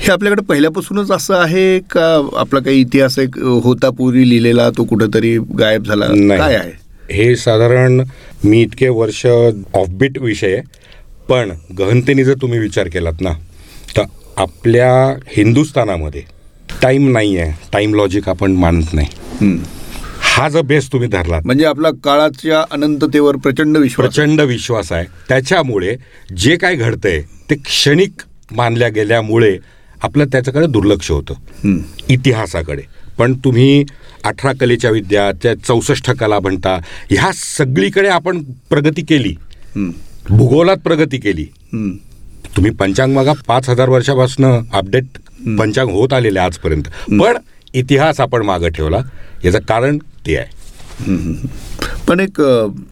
हे 0.00 0.10
आपल्याकडे 0.12 0.42
पहिल्यापासूनच 0.48 1.10
असं 1.10 1.34
आहे 1.36 1.78
का 1.90 2.06
आपला 2.38 2.60
काही 2.60 2.80
इतिहास 2.80 3.18
एक 3.18 3.38
होता 3.64 3.90
पूर्वी 3.98 4.28
लिहिलेला 4.28 4.68
तो 4.76 4.84
कुठेतरी 4.84 5.36
गायब 5.58 5.84
झाला? 5.86 6.06
काय 6.38 6.54
आहे? 6.56 6.70
हे 7.10 7.34
साधारण 7.36 8.00
मी 8.44 8.60
इतके 8.62 8.88
वर्ष 8.88 9.24
ऑफबीट 9.26 10.18
विषय 10.18 10.60
पण 11.28 11.50
गहनतेने 11.78 12.24
जर 12.24 12.34
तुम्ही 12.42 12.58
विचार 12.58 12.88
केलात 12.88 13.20
ना 13.20 13.32
तर 13.96 14.02
आपल्या 14.42 14.90
हिंदुस्थानामध्ये 15.36 16.22
टाईम 16.82 17.08
नाही 17.12 17.36
आहे 17.38 17.52
टाईम 17.72 17.94
लॉजिक 17.94 18.28
आपण 18.28 18.52
मानत 18.54 18.94
नाही. 18.94 19.56
हा 20.36 20.48
जर 20.48 20.62
बेस 20.62 20.90
तुम्ही 20.92 21.08
धरलात 21.08 21.42
म्हणजे 21.46 21.64
आपला 21.64 21.90
काळाच्या 22.04 22.62
अनंततेवर 22.70 23.36
प्रचंड 23.36 23.76
विश्वास. 23.76 24.08
प्रचंड 24.08 24.40
विश्वास 24.40 24.92
आहे. 24.92 25.04
त्याच्यामुळे 25.28 25.94
जे 26.36 26.56
काय 26.56 26.74
घडतंय 26.76 27.20
ते 27.50 27.54
क्षणिक 27.56 28.22
मानल्या 28.50 28.88
गेल्यामुळे 28.88 29.56
आपलं 30.04 30.24
त्याच्याकडे 30.32 30.66
दुर्लक्ष 30.66 31.10
होतं. 31.10 31.78
इतिहासाकडे. 32.08 32.82
पण 33.18 33.32
तुम्ही 33.44 33.84
अठरा 34.24 34.52
कलेच्या 34.60 34.90
विद्या 34.90 35.30
त्या 35.42 35.54
चौसष्ट 35.54 36.10
कला 36.10 36.38
म्हणता 36.40 36.74
ह्या 37.10 37.30
सगळीकडे 37.34 38.08
आपण 38.08 38.42
प्रगती 38.70 39.02
केली. 39.02 39.34
भूगोलात 40.28 40.76
प्रगती 40.84 41.18
केली. 41.18 41.44
तुम्ही 42.56 42.70
पंचांग 42.70 43.16
बघा 43.16 43.32
पाच 43.46 43.68
हजार 43.70 43.88
वर्षापासून 43.88 44.44
अपडेट 44.72 45.04
पंचांग 45.58 45.90
होत 45.90 46.12
आलेले 46.12 46.38
आजपर्यंत. 46.38 46.88
पण 47.10 47.36
इतिहास 47.74 48.20
आपण 48.20 48.42
मागं 48.42 48.68
ठेवला. 48.68 48.98
याचं 49.44 49.58
कारण 49.58 49.98
ते 50.26 50.36
आहे. 50.36 50.62
पण 52.08 52.20
एक 52.20 52.40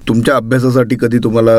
तुमच्या 0.09 0.37
अभ्यासासाठी 0.37 0.97
कधी 1.01 1.19
तुम्हाला 1.25 1.53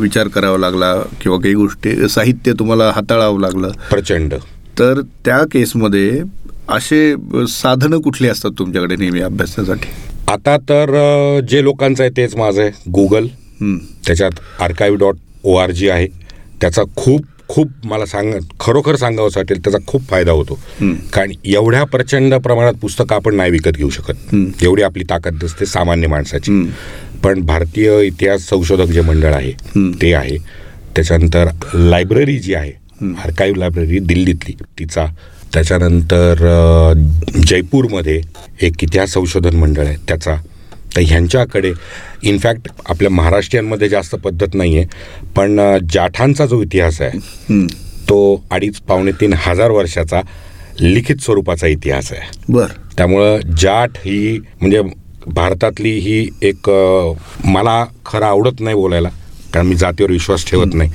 विचार 0.00 0.28
करावा 0.28 0.58
लागला 0.58 0.94
किंवा 1.20 1.38
काही 1.38 1.54
गोष्टी 1.54 2.08
साहित्य 2.08 2.52
तुम्हाला 2.58 2.90
हाताळावं 2.94 3.40
लागलं? 3.40 3.70
प्रचंड. 3.90 4.34
तर 4.78 5.00
त्या 5.24 5.42
केसमध्ये 5.52 6.20
असे 6.68 7.14
साधनं 7.48 8.00
कुठली 8.00 8.28
असतात 8.28 8.50
तुमच्याकडे 8.58 8.96
नेहमी 8.96 9.20
अभ्यासासाठी 9.20 9.88
आता 10.28 10.56
तर 10.68 10.90
जे 11.50 11.62
लोकांचं 11.64 12.02
आहे 12.02 12.10
तेच 12.16 12.36
माझं 12.36 12.60
आहे 12.62 12.90
गुगल. 12.92 13.26
त्याच्यात 14.06 14.40
archive 14.62 14.98
dot 14.98 15.16
O 15.44 15.54
R 15.56 15.70
G 15.70 15.88
आहे 15.88 16.06
त्याचा 16.60 16.82
खूप 16.96 17.24
खूप 17.48 17.68
मला 17.84 18.06
सांग 18.06 18.32
खरोखर 18.60 18.96
सांगावंच 18.96 19.36
वाटेल 19.36 19.58
त्याचा 19.64 19.78
खूप 19.86 20.08
फायदा 20.08 20.32
होतो. 20.32 20.58
कारण 21.12 21.30
एवढ्या 21.44 21.84
प्रचंड 21.84 22.34
प्रमाणात 22.34 22.74
पुस्तकं 22.80 23.14
आपण 23.14 23.34
नाही 23.34 23.50
विकत 23.50 23.76
घेऊ 23.76 23.90
शकत. 23.90 24.34
एवढी 24.62 24.82
आपली 24.82 25.04
ताकद 25.10 25.44
नसते 25.44 25.66
सामान्य 25.66 26.08
माणसाची. 26.08 26.62
पण 27.24 27.40
भारतीय 27.46 28.00
इतिहास 28.06 28.48
संशोधक 28.48 28.90
जे 28.92 29.00
मंडळ 29.00 29.34
आहे. 29.34 29.52
ते 30.02 30.12
आहे 30.14 30.36
त्याच्यानंतर 30.96 31.48
लायब्ररी 31.74 32.38
जी 32.38 32.54
आहे 32.54 32.72
आर्काईव्ह 33.02 33.58
लायब्ररी 33.58 33.98
दिल्लीतली. 33.98 34.54
तिचा. 34.78 35.06
त्याच्यानंतर 35.54 36.92
जयपूरमध्ये 37.46 38.20
एक 38.62 38.82
इतिहास 38.82 39.12
संशोधन 39.12 39.56
मंडळ 39.56 39.86
आहे. 39.86 39.96
त्याचा. 40.08 40.34
तर 40.96 41.00
ह्यांच्याकडे 41.00 41.72
इनफॅक्ट 42.22 42.68
आपल्या 42.88 43.10
महाराष्ट्रीयांमध्ये 43.10 43.88
जास्त 43.88 44.14
पद्धत 44.14 44.54
नाही 44.54 44.76
आहे 44.76 44.86
पण 45.36 45.60
जाठांचा 45.92 46.46
जो 46.46 46.62
इतिहास 46.62 47.00
आहे. 47.02 47.18
तो 48.08 48.44
अडीच 48.50 48.78
पावणे 48.78 49.12
तीन 49.12 49.34
हजार 49.36 49.70
वर्षाचा 49.70 50.20
लिखित 50.80 51.16
स्वरूपाचा 51.22 51.66
इतिहास 51.66 52.12
आहे. 52.12 52.30
बर. 52.48 52.66
त्यामुळं 52.96 53.40
जाट 53.60 53.90
ही 53.96 54.38
म्हणजे 54.60 54.82
भारतातली 55.26 55.90
ही 55.98 56.28
एक 56.42 56.70
मला 57.44 57.84
खरं 58.06 58.26
आवडत 58.26 58.60
नाही 58.60 58.76
बोलायला 58.76 59.08
कारण 59.54 59.66
मी 59.66 59.74
जातीवर 59.74 60.10
विश्वास 60.10 60.46
ठेवत 60.50 60.74
नाही. 60.74 60.90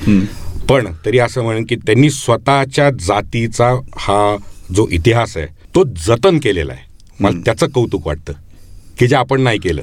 पण 0.69 0.87
तरी 1.05 1.19
असं 1.19 1.43
म्हणेन 1.43 1.65
की 1.69 1.75
त्यांनी 1.75 2.09
स्वतःच्या 2.09 2.89
जातीचा 3.07 3.69
हा 3.97 4.35
जो 4.75 4.87
इतिहास 4.91 5.35
आहे 5.37 5.47
तो 5.75 5.83
जतन 6.05 6.37
केलेला 6.43 6.73
आहे. 6.73 6.81
मला 7.19 7.39
त्याचं 7.45 7.67
कौतुक 7.73 8.07
वाटतं 8.07 8.33
की 8.99 9.07
जे 9.07 9.15
आपण 9.15 9.41
नाही 9.41 9.59
केलं. 9.59 9.81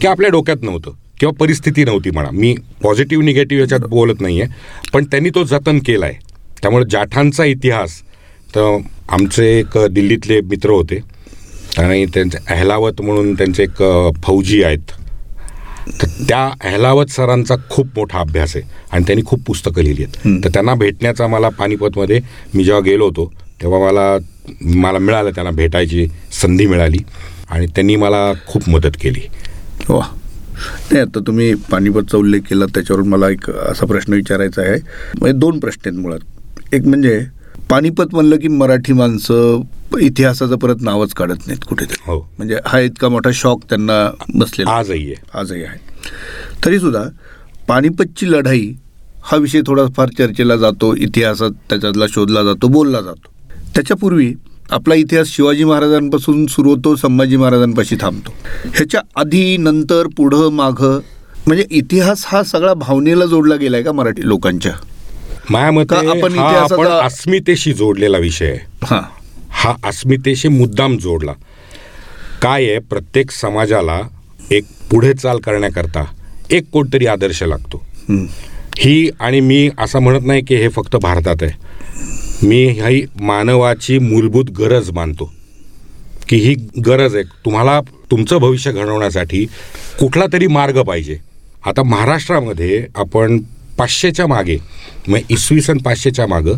की 0.00 0.06
आपल्या 0.06 0.30
डोक्यात 0.30 0.62
नव्हतं 0.62 0.90
किंवा 1.20 1.32
परिस्थिती 1.40 1.84
नव्हती 1.84 2.10
म्हणा. 2.10 2.30
मी 2.32 2.54
पॉझिटिव्ह 2.82 3.24
निगेटिव्ह 3.24 3.62
याच्यात 3.62 3.88
बोलत 3.90 4.20
नाही 4.20 4.40
आहे 4.40 4.90
पण 4.92 5.04
त्यांनी 5.04 5.30
तो 5.34 5.44
जतन 5.44 5.78
केला 5.86 6.06
आहे 6.06 6.26
त्यामुळे 6.62 6.84
जाठांचा 6.90 7.44
इतिहास 7.44 8.00
तर 8.54 8.76
आमचे 9.08 9.46
एक 9.58 9.78
दिल्लीतले 9.90 10.40
मित्र 10.40 10.70
होते 10.70 10.98
आणि 11.78 12.04
त्यांचे 12.14 12.38
अहलावत 12.48 13.00
म्हणून 13.02 13.34
त्यांचे 13.34 13.62
एक 13.62 13.82
फौजी 14.24 14.62
आहेत. 14.62 14.92
त्या 16.28 16.44
अहलावत 16.64 17.06
सरांचा 17.06 17.54
खूप 17.70 17.86
मोठा 17.96 18.18
अभ्यास 18.18 18.56
आहे. 18.56 18.64
आणि 18.92 19.04
त्यांनी 19.06 19.22
खूप 19.26 19.40
पुस्तकं 19.46 19.82
लिहिली 19.82 20.04
आहेत. 20.04 20.44
तर 20.44 20.48
त्यांना 20.48 20.74
भेटण्याचा 20.74 21.26
मला 21.26 21.48
पानिपतमध्ये 21.48 22.20
मी 22.54 22.64
जेव्हा 22.64 22.82
गेलो 22.82 23.04
होतो 23.04 23.32
तेव्हा 23.62 23.78
मला 23.78 24.18
मला 24.62 24.98
मिळालं 24.98 25.30
त्यांना 25.30 25.50
भेटायची 25.50 26.06
संधी 26.32 26.66
मिळाली. 26.66 26.98
आणि 27.50 27.66
त्यांनी 27.66 27.96
मला 27.96 28.32
खूप 28.46 28.68
मदत 28.68 28.96
केली. 29.00 29.20
वा. 29.88 30.06
नाही 30.90 31.00
आता 31.00 31.20
तुम्ही 31.26 31.54
पानिपतचा 31.54 32.18
उल्लेख 32.18 32.40
केला 32.40 32.64
त्याच्यावरून 32.64 33.08
मला 33.08 33.30
एक 33.30 33.50
असा 33.50 33.86
प्रश्न 33.86 34.12
विचारायचा 34.12 34.62
आहे. 34.62 34.76
म्हणजे 35.18 35.38
दोन 35.38 35.58
प्रश्न 35.58 35.88
आहेत 35.88 36.00
मुळात. 36.00 36.18
एक 36.72 36.86
म्हणजे 36.86 37.24
पानिपत 37.70 38.04
म्हणलं 38.12 38.36
की 38.36 38.48
मराठी 38.48 38.92
माणसं 38.92 39.60
इतिहासाचं 40.00 40.56
परत 40.56 40.76
नावच 40.80 41.12
काढत 41.12 41.46
नाहीत 41.46 41.64
कुठेतरी. 41.68 41.96
हो. 42.06 42.18
म्हणजे 42.38 42.56
हा 42.66 42.80
इतका 42.80 43.08
मोठा 43.08 43.30
शॉक 43.32 43.60
त्यांना 43.68 44.10
बसलेला 44.34 44.70
आजही 44.70 45.06
आहे. 45.06 45.14
आजही 45.34 45.64
आहे. 45.64 45.78
तरीसुद्धा 46.64 47.04
पानिपतची 47.68 48.30
लढाई 48.32 48.72
हा 49.22 49.36
विषय 49.36 49.60
थोडाफार 49.66 50.08
चर्चेला 50.08 50.56
जातो 50.56 50.94
इतिहासात 50.94 51.50
त्याच्यातला 51.50 52.04
शोधला 52.08 52.42
जातो 52.42 52.68
बोलला 52.68 53.00
जातो. 53.00 53.32
त्याच्यापूर्वी 53.74 54.34
आपला 54.70 54.94
इतिहास 54.94 55.26
शिवाजी 55.28 55.64
महाराजांपासून 55.64 56.46
सुरू 56.46 56.70
होतो 56.70 56.96
संभाजी 56.96 57.36
महाराजांपाशी 57.36 57.96
थांबतो. 58.00 58.30
ह्याच्या 58.64 59.00
आधी 59.16 59.56
नंतर 59.56 60.06
पुढं 60.16 60.48
मागं 60.48 61.00
म्हणजे 61.46 61.64
इतिहास 61.70 62.24
हा 62.26 62.42
सगळा 62.42 62.74
भावनेला 62.74 63.26
जोडला 63.26 63.56
गेलाय 63.56 63.82
का 63.82 63.92
मराठी 63.92 64.28
लोकांच्या? 64.28 64.72
माझ्या 65.50 65.70
मते 65.70 66.08
आपण 66.08 66.38
आपण 66.38 66.86
अस्मितेशी 66.86 67.72
जोडलेला 67.72 68.18
विषय 68.18 68.46
आहे. 68.46 68.58
हां. 69.50 69.88
अस्मितेशी 69.88 70.48
मुद्दाम 70.48 70.96
जोडला. 70.98 71.32
काय 72.42 72.64
आहे 72.64 72.78
प्रत्येक 72.78 73.30
समाजाला 73.30 74.00
एक 74.50 74.64
पुढे 74.90 75.14
चाल 75.14 75.38
करण्याकरता 75.38 76.04
एक 76.50 76.70
कोणतरी 76.72 77.06
आदर्श 77.06 77.42
लागतो. 77.42 77.86
हं. 78.08 78.26
ही 78.78 79.10
आणि 79.20 79.40
मी 79.40 79.70
असं 79.78 79.98
म्हणत 79.98 80.26
नाही 80.26 80.42
की 80.42 80.56
हे 80.56 80.68
फक्त 80.68 80.96
भारतात 80.96 81.36
आहे. 81.42 81.52
मी 82.46 82.66
ही 82.66 83.06
मानवाची 83.20 83.98
मूलभूत 83.98 84.44
गरज 84.44 84.90
मानतो. 84.90 85.32
की 86.28 86.36
ही 86.36 86.54
गरज 86.86 87.14
आहे. 87.14 87.24
तुम्हाला 87.24 87.80
तुमचं 88.10 88.36
भविष्य 88.36 88.72
घडवण्यासाठी 88.72 89.46
कुठला 90.00 90.24
तरी 90.32 90.46
मार्ग 90.46 90.82
पाहिजे. 90.82 91.18
आता 91.66 91.82
महाराष्ट्रामध्ये 91.82 92.86
आपण 92.96 93.38
पाचशेच्या 93.78 94.26
मागे 94.26 94.56
मग 95.08 95.18
इसवी 95.30 95.60
सन 95.60 95.78
पाचशेच्या 95.78 96.26
मागं 96.26 96.56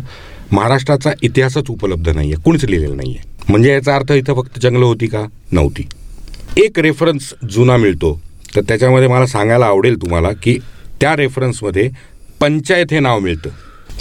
महाराष्ट्राचा 0.51 1.11
इतिहासच 1.21 1.69
उपलब्ध 1.69 2.09
नाही 2.09 2.31
आहे 2.33 2.41
कुणीच 2.43 2.65
लिहिलेलं 2.65 2.97
नाही 2.97 3.15
आहे 3.17 3.29
म्हणजे 3.49 3.71
याचा 3.71 3.95
अर्थ 3.95 4.11
इथं 4.11 4.33
फक्त 4.33 4.59
जंगलं 4.61 4.85
होती 4.85 5.07
का? 5.07 5.25
नव्हती. 5.51 5.87
एक 6.57 6.79
रेफरन्स 6.79 7.33
जुना 7.51 7.77
मिळतो 7.77 8.19
तर 8.55 8.61
त्याच्यामध्ये 8.67 9.07
मला 9.07 9.25
सांगायला 9.25 9.65
आवडेल 9.65 9.95
तुम्हाला 10.01 10.29
की 10.43 10.57
त्या 11.01 11.15
रेफरन्समध्ये 11.15 11.89
पंचायत 12.39 12.91
हे 12.91 12.99
नाव 12.99 13.19
मिळतं. 13.19 13.49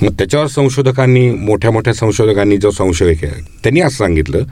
मग 0.03 0.13
त्याच्यावर 0.13 0.47
संशोधकांनी 0.47 1.31
मोठ्या 1.31 1.71
मोठ्या 1.71 1.95
संशोधकांनी 1.95 2.57
जो 2.57 2.71
संशय 2.71 3.15
केला 3.15 3.41
त्यांनी 3.63 3.81
असं 3.81 3.97
सांगितलं 3.97 4.45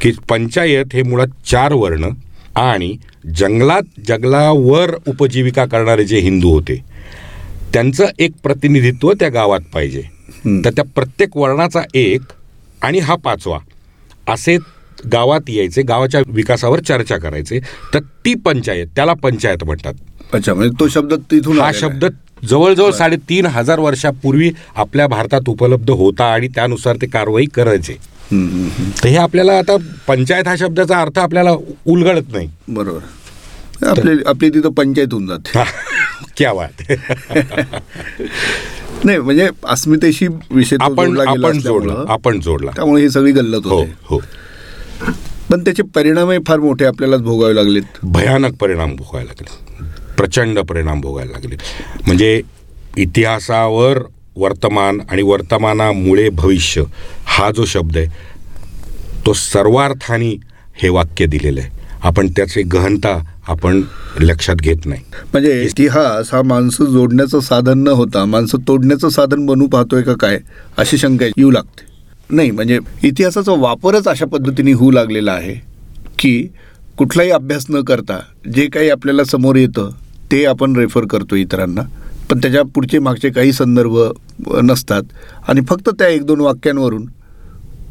की 0.00 0.12
पंचायत 0.28 0.94
हे 0.94 1.02
मुळात 1.02 1.28
चार 1.46 1.72
वर्ण 1.72 2.08
आणि 2.56 2.96
जंगलात 3.38 4.00
जंगलावर 4.08 4.94
उपजीविका 5.06 5.64
करणारे 5.66 6.04
जे 6.04 6.18
हिंदू 6.18 6.50
होते 6.52 6.82
त्यांचं 7.74 8.06
एक 8.18 8.32
प्रतिनिधित्व 8.42 9.12
त्या 9.12 9.28
गावात 9.28 9.60
पाहिजे. 9.74 10.02
तर 10.64 10.70
त्या 10.70 10.84
प्रत्येक 10.84 11.36
वर्णाचा 11.36 11.80
एक 11.94 12.20
आणि 12.82 12.98
हा 12.98 13.14
पाचवा. 13.14 13.58
असे 14.28 14.56
गावात 15.12 15.50
यायचे 15.50 15.82
गावाच्या 15.82 16.20
विकासावर 16.26 16.80
चर्चा 16.80 17.16
करायचे. 17.18 17.60
तर 17.94 17.98
ती 18.24 18.34
पंचायत 18.34 18.86
त्याला 18.96 19.12
पंचायत 19.12 19.64
म्हणतात. 19.64 19.94
अच्छा 20.32 20.54
म्हणजे 20.54 20.80
तो 20.80 20.88
शब्द 20.88 21.14
तिथून 21.30 21.60
हा. 21.60 21.70
शब्द 21.74 22.04
जवळजवळ 22.48 22.90
साडेतीन 22.90 23.46
हजार 23.46 23.80
वर्षापूर्वी 23.80 24.50
आपल्या 24.76 25.06
भारतात 25.06 25.48
उपलब्ध 25.48 25.90
होता 25.90 26.24
आणि 26.24 26.48
त्यानुसार 26.48 26.96
ते 26.96 27.06
कारवाई 27.06 27.44
करायचे. 27.54 27.96
तर 29.02 29.08
हे 29.08 29.16
आपल्याला 29.16 29.52
आता 29.52 29.76
पंचायत 30.08 30.48
हा 30.48 30.54
शब्दाचा 30.56 31.00
अर्थ 31.00 31.18
आपल्याला 31.18 31.50
उलगडत 31.86 32.32
नाही. 32.32 32.48
बरोबर. 32.68 32.98
आपली 33.86 34.12
आपली 34.26 34.50
तिथं 34.50 34.72
पंचायत 34.72 35.12
होऊन 35.12 35.26
जाते. 35.26 35.62
क्या 36.36 36.52
बात. 36.54 36.82
नाही 39.04 39.18
म्हणजे 39.18 39.48
अस्मितेशी 39.64 40.26
विषय 40.50 40.76
आपण 40.80 41.18
आपण 41.20 41.58
जोडला 41.60 41.94
आपण 42.12 42.40
जोडला. 42.40 42.70
त्यामुळे 42.70 43.02
ही 43.02 43.10
सगळी 43.10 43.32
गल्लत 43.32 43.66
हो 43.66 43.76
होते. 43.76 43.92
हो 44.04 44.20
पण 45.50 45.64
त्याचे 45.64 45.82
परिणामही 45.94 46.38
फार 46.46 46.58
मोठे 46.58 46.84
आपल्यालाच 46.84 47.20
भोगावे 47.20 47.54
लागलेत. 47.54 47.98
भयानक 48.02 48.54
परिणाम 48.54 48.94
भोगायला 48.96 49.30
लागले. 49.30 49.84
प्रचंड 50.16 50.58
परिणाम 50.58 51.00
भोगायला 51.00 51.32
लागले. 51.32 51.56
म्हणजे 52.06 52.40
इतिहासावर 52.96 53.98
वर्तमान 54.36 55.00
आणि 55.10 55.22
वर्तमानामुळे 55.22 56.28
भविष्य 56.28 56.82
हा 57.24 57.50
जो 57.50 57.64
शब्द 57.64 57.96
आहे 57.96 58.06
तो 59.26 59.32
सर्वार्थाने 59.32 60.30
हे 60.74 60.88
वाक्य 60.88 61.26
दिलेलं 61.26 61.60
आहे. 61.60 61.70
आपण 62.02 62.28
त्याची 62.28 62.62
गहनता 62.62 63.18
आपण 63.44 63.80
लक्षात 64.20 64.56
घेत 64.56 64.86
नाही. 64.86 65.02
म्हणजे 65.32 65.62
इतिहास 65.62 66.32
हा 66.32 66.42
माणसं 66.42 66.84
जोडण्याचं 66.84 67.40
साधन 67.40 67.78
न 67.78 67.88
होता 67.88 68.24
माणसं 68.24 68.58
तोडण्याचं 68.68 69.08
साधन 69.08 69.46
बनू 69.46 69.66
पाहतोय 69.66 70.02
का 70.02 70.14
काय 70.20 70.38
अशी 70.78 70.98
शंका 70.98 71.26
येऊ 71.26 71.50
लागते. 71.50 71.90
नाही 72.30 72.50
म्हणजे 72.50 72.78
इतिहासाचा 73.04 73.52
वापरच 73.58 74.08
अशा 74.08 74.26
पद्धतीने 74.26 74.72
होऊ 74.72 74.90
लागलेला 74.90 75.32
आहे 75.32 75.54
की 76.18 76.48
कुठलाही 76.98 77.30
अभ्यास 77.30 77.66
न 77.70 77.80
करता 77.82 78.18
जे 78.54 78.66
काही 78.66 78.90
आपल्याला 78.90 79.24
समोर 79.24 79.56
येतं 79.56 79.90
ते 80.32 80.44
आपण 80.46 80.76
रेफर 80.76 81.06
करतो 81.10 81.36
इतरांना. 81.36 81.82
पण 82.30 82.38
त्याच्या 82.38 82.62
पुढचे 82.74 82.98
मागचे 82.98 83.30
काही 83.30 83.52
संदर्भ 83.52 83.96
नसतात. 84.62 85.02
आणि 85.48 85.60
फक्त 85.68 85.88
त्या 85.88 86.08
एक 86.08 86.24
दोन 86.26 86.40
वाक्यांवरून 86.40 87.06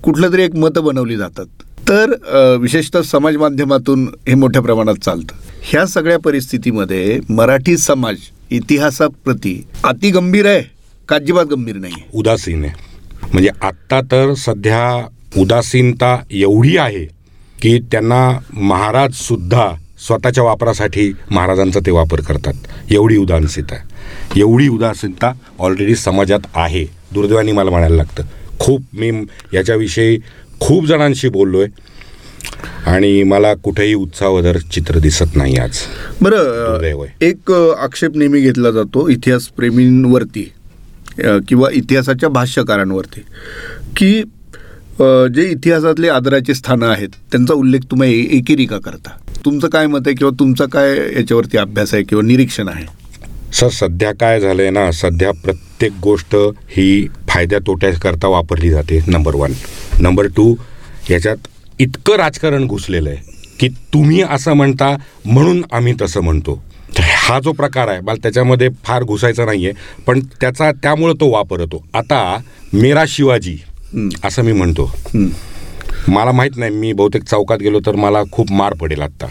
कुठलं 0.03 0.31
तरी 0.33 0.43
एक 0.43 0.55
मतं 0.55 0.83
बनवली 0.83 1.17
जातात. 1.17 1.45
तर 1.87 2.13
विशेषतः 2.61 3.01
समाज 3.01 3.35
माध्यमातून 3.37 4.07
हे 4.27 4.35
मोठ्या 4.35 4.61
प्रमाणात 4.61 4.95
चालतं. 5.03 5.35
ह्या 5.63 5.85
सगळ्या 5.85 6.17
परिस्थितीमध्ये 6.19 7.19
मराठी 7.29 7.77
समाज 7.77 8.17
इतिहासाप्रती 8.51 9.53
अति 9.83 10.09
गंभीर 10.11 10.45
आहे 10.45 10.61
का 11.09 11.15
अजिबात 11.15 11.45
गंभीर 11.45 11.75
नाही 11.75 11.93
आहे? 11.97 12.09
उदासीन 12.13 12.63
आहे. 12.63 12.73
म्हणजे 13.23 13.49
आत्ता 13.61 14.01
तर 14.11 14.33
सध्या 14.37 15.07
उदासीनता 15.41 16.17
एवढी 16.31 16.75
आहे 16.77 17.05
की 17.61 17.77
त्यांना 17.91 18.29
महाराज 18.53 19.13
सुद्धा 19.13 19.69
स्वतःच्या 20.07 20.43
वापरासाठी 20.43 21.11
महाराजांचा 21.31 21.79
ते 21.85 21.91
वापर 21.91 22.21
करतात. 22.21 22.53
एवढी 22.91 23.17
उदासीनता 23.17 23.75
एवढी 24.37 24.67
उदासीनता 24.67 25.31
ऑलरेडी 25.59 25.95
समाजात 25.95 26.47
आहे. 26.55 26.85
दुर्दैवाने 27.13 27.51
मला 27.51 27.69
म्हणायला 27.69 27.95
लागतं. 27.95 28.23
खूप 28.59 28.81
मी 28.93 29.09
याच्याविषयी 29.53 30.17
खूप 30.61 30.85
जणांशी 30.85 31.29
बोललो 31.29 31.59
आहे 31.61 31.89
आणि 32.91 33.21
मला 33.23 33.53
कुठेही 33.53 33.93
उत्साहवदर 33.93 34.57
चित्र 34.73 34.99
दिसत 34.99 35.35
नाही 35.35 35.57
आज. 35.57 35.77
बरं 36.21 36.83
आहे. 36.83 37.27
एक 37.27 37.51
आक्षेप 37.51 38.17
नेहमी 38.17 38.39
घेतला 38.41 38.71
जातो 38.71 39.07
इतिहासप्रेमींवरती 39.09 40.43
किंवा 41.47 41.69
इतिहासाच्या 41.73 42.29
भाष्यकारांवरती 42.29 43.21
की 43.97 44.11
जे 45.35 45.49
इतिहासातले 45.49 46.09
आदराचे 46.09 46.53
स्थानं 46.53 46.87
आहेत 46.87 47.09
त्यांचा 47.31 47.53
उल्लेख 47.53 47.81
तुम्ही 47.91 48.19
एकेरी 48.37 48.65
का 48.65 48.77
करता? 48.77 49.17
तुमचं 49.45 49.67
काय 49.69 49.87
मत 49.87 50.07
आहे 50.07 50.15
किंवा 50.15 50.31
तुमचा 50.39 50.65
काय 50.71 50.95
याच्यावरती 50.97 51.57
अभ्यास 51.57 51.93
आहे 51.93 52.03
किंवा 52.03 52.23
निरीक्षण 52.23 52.67
आहे? 52.69 52.85
सर 53.53 53.69
सध्या 53.69 54.11
काय 54.11 54.39
झालंय 54.39 54.69
ना 54.69 54.89
सध्या 54.91 55.31
प्रत्येक 55.43 55.91
गोष्ट 56.03 56.35
ही 56.69 57.07
फायद्या 57.33 57.59
तोट्याकरता 57.67 58.27
वापरली 58.27 58.69
जाते 58.69 58.99
नंबर 59.07 59.35
वन 59.35 59.53
नंबर 59.99 60.27
टू 60.27 60.53
याच्यात 61.09 61.47
इतकं 61.79 62.15
राजकारण 62.17 62.65
घुसलेलं 62.67 63.09
आहे 63.09 63.39
की 63.59 63.67
तुम्ही 63.93 64.21
असं 64.21 64.53
म्हणता 64.53 64.95
म्हणून 65.25 65.61
आम्ही 65.71 65.93
तसं 66.01 66.21
म्हणतो. 66.21 66.61
हा 66.99 67.39
जो 67.39 67.51
प्रकार 67.51 67.87
आहे 67.87 67.99
मला 67.99 68.21
त्याच्यामध्ये 68.23 68.67
फार 68.83 69.03
घुसायचं 69.03 69.45
नाही 69.45 69.65
आहे 69.65 70.01
पण 70.07 70.19
त्याचा 70.41 70.71
त्यामुळं 70.83 71.13
तो 71.19 71.29
वापर 71.31 71.59
होतो. 71.59 71.83
आता 71.93 72.37
मेरा 72.73 73.03
शिवाजी 73.07 73.57
असं 74.23 74.43
मी 74.43 74.51
म्हणतो. 74.51 74.91
मला 76.07 76.31
माहीत 76.31 76.57
नाही 76.57 76.71
मी 76.71 76.91
बहुतेक 76.93 77.23
चौकात 77.23 77.59
गेलो 77.59 77.79
तर 77.85 77.95
मला 77.95 78.23
खूप 78.31 78.51
मार 78.51 78.73
पडेल 78.73 79.01
आत्ता. 79.01 79.27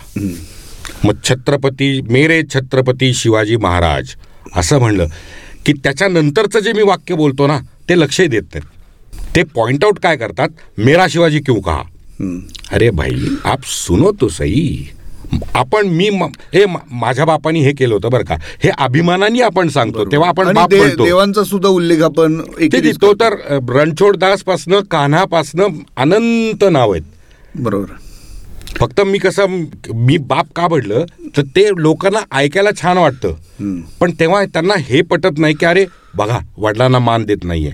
मग 1.05 1.15
छत्रपती 1.25 2.01
मेरे 2.09 2.43
छत्रपती 2.55 3.13
शिवाजी 3.15 3.57
महाराज 3.57 4.15
असं 4.57 4.79
म्हणलं. 4.79 5.07
की 5.67 5.73
त्याच्यानंतरचं 5.85 6.59
जे 6.59 6.73
मी 6.73 6.83
वाक्य 6.83 7.15
बोलतो 7.15 7.47
ना 7.47 7.59
ते 7.91 7.95
लक्षही 7.95 8.29
देत 8.29 8.55
नाहीत. 8.55 8.67
ते 9.35 9.43
पॉइंट 9.55 9.85
आउट 9.85 9.99
काय 9.99 10.17
करतात? 10.17 10.49
मेरा 10.79 11.07
शिवाजी 11.11 11.41
क्यों 11.41 11.61
कहा. 11.61 11.83
अरे 12.73 12.91
भाई 12.91 13.37
आप 13.45 13.63
सुनो 13.67 14.11
तो 14.21 14.29
सही. 14.29 14.89
आपण 15.57 15.87
मी 15.89 16.09
हे 16.55 16.65
माझ्या 16.67 17.25
बापानी 17.25 17.61
हे 17.61 17.73
केलं 17.73 17.95
होतं 17.95 18.11
बरं 18.11 18.25
का. 18.25 18.37
हे 18.63 18.71
अभिमानाने 18.79 19.41
आपण 19.43 19.69
सांगतो 19.69 20.05
तेव्हा 20.05 20.29
आपण 20.29 20.59
देवांचा 20.97 21.45
सुद्धा 21.45 21.69
उल्लेख 21.69 22.03
आपण 22.03 22.41
ते 22.63 22.93
तर 23.21 23.37
रणछोडदास 23.71 24.43
पासनं 24.43 24.81
कान्हापासनं 24.91 25.79
अनंत 25.97 26.65
नाव 26.73 26.93
आहेत. 26.93 27.03
बरोबर. 27.55 27.95
फक्त 28.79 29.01
मी 29.01 29.19
कसं 29.19 29.65
मी 29.95 30.17
बाप 30.27 30.53
का 30.57 30.67
पडलं 30.67 31.05
तर 31.37 31.43
ते 31.57 31.69
लोकांना 31.77 32.21
ऐकायला 32.33 32.71
छान 32.83 32.99
वाटतं. 32.99 33.35
पण 34.01 34.13
तेव्हा 34.21 34.45
त्यांना 34.45 34.75
हे 34.79 35.01
पटत 35.03 35.39
नाही 35.39 35.55
की 35.55 35.67
अरे 35.67 35.85
बघा 36.15 36.39
वडिलांना 36.57 36.99
मान 36.99 37.25
देत 37.25 37.45
नाहीये. 37.45 37.71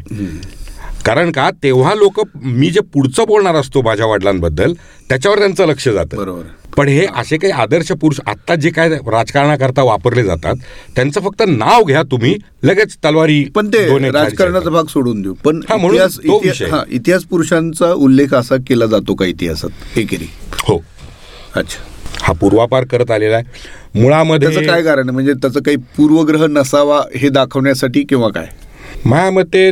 कारण 1.04 1.30
का? 1.30 1.50
तेव्हा 1.62 1.94
लोक 1.94 2.20
मी 2.36 2.70
जे 2.70 2.80
पुढचं 2.94 3.24
बोलणार 3.28 3.54
असतो 3.54 3.82
माझ्या 3.82 4.06
वडिलांबद्दल 4.06 4.72
त्याच्यावर 5.08 5.38
त्यांचं 5.38 5.66
लक्ष 5.66 5.88
जातं. 5.88 6.16
बरोबर. 6.16 6.42
पण 6.76 6.88
हे 6.88 7.06
असे 7.16 7.36
काही 7.36 7.52
आदर्श 7.52 7.90
पुरुष 7.92 8.18
आत्ता 8.26 8.54
जे 8.54 8.70
काय 8.70 8.88
राजकारणाकरता 8.88 9.82
वापरले 9.82 10.22
जातात 10.24 10.56
त्यांचं 10.96 11.20
फक्त 11.20 11.42
नाव 11.48 11.84
घ्या 11.84 12.02
तुम्ही 12.02 12.34
लगेच 12.62 12.96
तलवारी 13.04 13.42
पण 13.54 13.68
ते 13.68 13.86
राजकारणाचा. 14.10 14.70
भाग 14.70 14.86
सोडून 14.86 15.22
देऊ. 15.22 15.34
पण 15.44 15.60
इतिहास 15.60 16.18
इतिहास 16.90 17.24
पुरुषांचा 17.24 17.92
उल्लेख 17.92 18.34
असा 18.34 18.56
केला 18.68 18.86
जातो 18.86 19.14
का 19.14 19.26
इतिहासात 19.26 19.98
एकेरी? 19.98 20.28
हो. 20.60 20.82
अच्छा. 21.54 21.84
हा 22.26 22.32
पूर्वापार 22.32 22.84
करत 22.84 23.10
आलेला 23.10 23.36
आहे. 23.36 24.00
मुळामध्ये 24.00 24.48
त्याचं 24.48 24.66
काय 24.66 24.82
कारण 24.82 25.10
म्हणजे 25.10 25.32
त्याचं 25.32 25.60
काही 25.60 25.76
पूर्वग्रह 25.96 26.46
नसावा 26.46 27.00
हे 27.16 27.28
दाखवण्यासाठी 27.28 28.02
किंवा 28.02 28.28
काय? 28.28 28.46
माझ्या 29.04 29.30
मते 29.30 29.70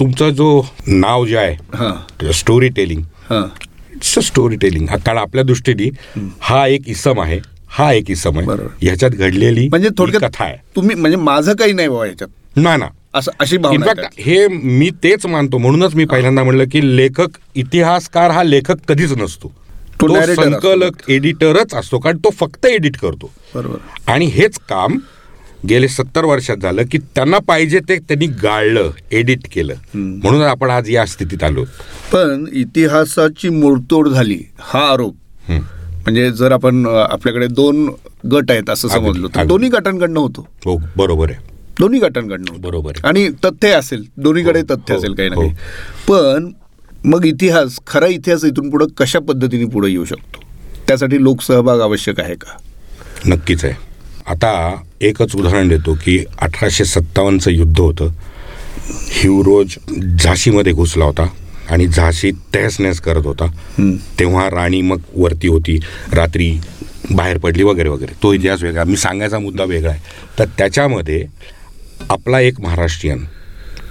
तुमचं 0.00 0.30
जो 0.30 0.60
नाव 0.86 1.24
जे 1.26 1.36
आहे 1.36 1.54
हां. 1.74 2.32
Story 2.32 2.68
telling 2.68 3.02
it's 3.94 4.16
a 4.18 4.20
story 4.20 4.56
telling 4.56 4.86
कारण 4.96 5.18
आपल्या 5.18 5.44
दृष्टीने 5.44 5.88
हा 6.40 6.66
एक 6.66 6.88
इसम 6.88 7.20
आहे. 7.20 7.40
हा 7.68 7.92
एक 7.92 8.10
इसम 8.10 8.38
आहे. 8.38 8.56
ह्याच्यात 8.82 9.10
घडलेली 9.10 9.66
म्हणजे 9.68 9.88
थोडक्यात 9.98 10.30
कथा 10.30 10.44
आहे. 10.44 10.56
तुम्ही 10.76 10.96
म्हणजे 10.96 11.16
माझं 11.16 11.54
काही 11.54 11.72
नाही 11.72 11.88
बाबा 11.88 12.06
याच्यात. 12.06 12.28
ना 12.56 12.76
ना. 12.76 12.88
असं 13.14 13.30
अशी 13.40 13.56
इनफॅक्ट 13.72 14.20
हे 14.20 14.46
मी 14.48 14.88
तेच 15.02 15.26
मानतो. 15.26 15.58
म्हणूनच 15.58 15.94
मी 15.94 16.04
पहिल्यांदा 16.04 16.42
म्हणलं 16.42 16.64
की 16.72 16.96
लेखक 16.96 17.38
इतिहासकार 17.54 18.30
हा 18.30 18.42
लेखक 18.42 18.84
कधीच 18.88 19.12
नसतो. 19.12 19.52
तो. 20.00 20.34
संकलक 20.34 21.10
एडिटरच 21.10 21.74
असतो 21.74 21.98
कारण 21.98 22.16
तो 22.16 22.30
फक्त 22.30 22.66
एडिट 22.66 22.96
करतो. 22.96 23.30
बरोबर 23.54 24.10
आणि 24.12 24.26
हेच 24.26 24.58
काम 24.68 24.98
गेले 25.68 25.88
सत्तर 25.88 26.24
वर्षात 26.24 26.56
झालं 26.56 26.82
की 26.92 26.98
त्यांना 27.14 27.38
पाहिजे 27.38 27.78
ते 27.88 27.96
त्यांनी 27.98 28.26
गाळलं 28.42 28.90
एडिट 29.12 29.46
केलं 29.52 29.74
म्हणून 29.94 30.42
आपण 30.42 30.70
आज 30.70 30.90
या 30.90 31.04
स्थितीत 31.06 31.44
आलो 31.44 31.64
पण 32.12 32.44
इतिहासाची 32.52 33.48
मोडतोड 33.50 34.08
झाली 34.08 34.38
हा 34.60 34.80
आरोप 34.88 35.14
हं. 35.48 35.58
म्हणजे 36.02 36.30
जर 36.32 36.52
आपण 36.52 36.86
आपल्याकडे 36.88 37.46
दोन 37.46 37.88
गट 38.32 38.50
आहेत 38.50 38.70
असं 38.70 38.88
समजलं 38.88 39.26
तर 39.26 39.38
अगदी. 39.38 39.48
दोन्ही 39.48 39.68
गटांकडनं 39.70 40.20
होतो 40.20 40.46
हो 40.64 40.76
बरोबर 40.96 41.30
आहे 41.30 41.52
दोन्ही 41.78 42.00
गटांकडनं. 42.00 42.60
बरोबर 42.60 42.92
आहे 42.96 43.06
आणि 43.08 43.28
तथ्य 43.44 43.70
असेल 43.72 44.04
दोन्हीकडे 44.16 44.60
हो, 44.60 44.74
तथ्य 44.74 44.92
हो, 44.92 44.98
असेल 44.98 45.14
काही 45.14 45.28
ना 45.28 45.36
हो. 45.36 45.42
काही 45.42 45.54
पण 46.08 46.50
मग 47.06 47.26
इतिहास 47.26 47.78
खरा 47.86 48.06
इतिहास 48.06 48.44
इथून 48.44 48.70
पुढे 48.70 48.84
कशा 48.98 49.18
पद्धतीने 49.18 49.64
पुढे 49.64 49.90
येऊ 49.90 50.04
शकतो? 50.04 50.40
त्यासाठी 50.86 51.22
लोकसहभाग 51.22 51.80
आवश्यक 51.80 52.20
आहे 52.20 52.34
का? 52.34 52.56
नक्कीच 53.26 53.64
आहे. 53.64 53.74
आता 54.26 54.82
एकच 55.00 55.36
उदाहरण 55.36 55.68
देतो 55.68 55.94
की 55.94 56.24
अठराशे 56.38 56.84
सत्तावन्नचं 56.84 57.50
युद्ध 57.50 57.80
होतं. 57.80 58.08
हिवरोज 59.10 59.76
झाशीमध्ये 60.18 60.72
घुसला 60.72 61.04
होता 61.04 61.26
आणि 61.70 61.86
झाशी 61.86 62.30
तहस 62.54 62.80
नहस 62.80 63.00
करत 63.00 63.26
होता. 63.26 63.46
तेव्हा 64.18 64.50
राणी 64.50 64.80
मग 64.80 65.00
वरती 65.16 65.48
होती. 65.48 65.80
रात्री 66.12 66.60
बाहेर 67.10 67.38
पडली 67.38 67.62
वगैरे 67.62 67.88
वगैरे. 67.88 68.12
तो 68.22 68.32
इतिहास 68.32 68.62
वेगळा 68.62 68.84
मी 68.84 68.96
सांगायचा 68.96 69.38
मुद्दा 69.38 69.64
वेगळा 69.64 69.90
आहे. 69.90 70.00
तर 70.38 70.44
त्याच्यामध्ये 70.58 71.24
आपला 72.10 72.40
एक 72.40 72.60
महाराष्ट्रीयन 72.60 73.24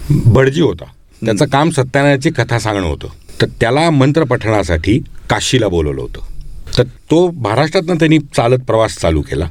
बडजी 0.10 0.62
होता. 0.62 0.86
त्याचं 1.26 1.46
काम 1.46 1.70
सत्यानारायणाची 1.70 2.30
कथा 2.30 2.60
सांगणं 2.60 2.88
होतं. 2.88 3.08
तर 3.42 3.48
त्याला 3.48 3.90
मंत्र 3.90 4.24
पठणासाठी 4.24 5.00
काशीला 5.30 5.68
बोलवलं 5.68 6.02
होतं. 6.02 6.22
तर 6.78 6.84
तो 6.84 7.32
महाराष्ट्रातनं 7.32 7.96
त्यांनी 7.96 8.20
चालत 8.20 8.58
प्रवास 8.58 8.98
चालू 8.98 9.22
केला. 9.22 9.50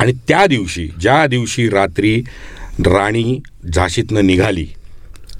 आणि 0.00 0.12
त्या 0.28 0.46
दिवशी 0.46 0.88
ज्या 1.00 1.26
दिवशी 1.26 1.68
रात्री 1.68 2.22
राणी 2.78 3.40
झाशीतनं 3.74 4.26
निघाली 4.26 4.66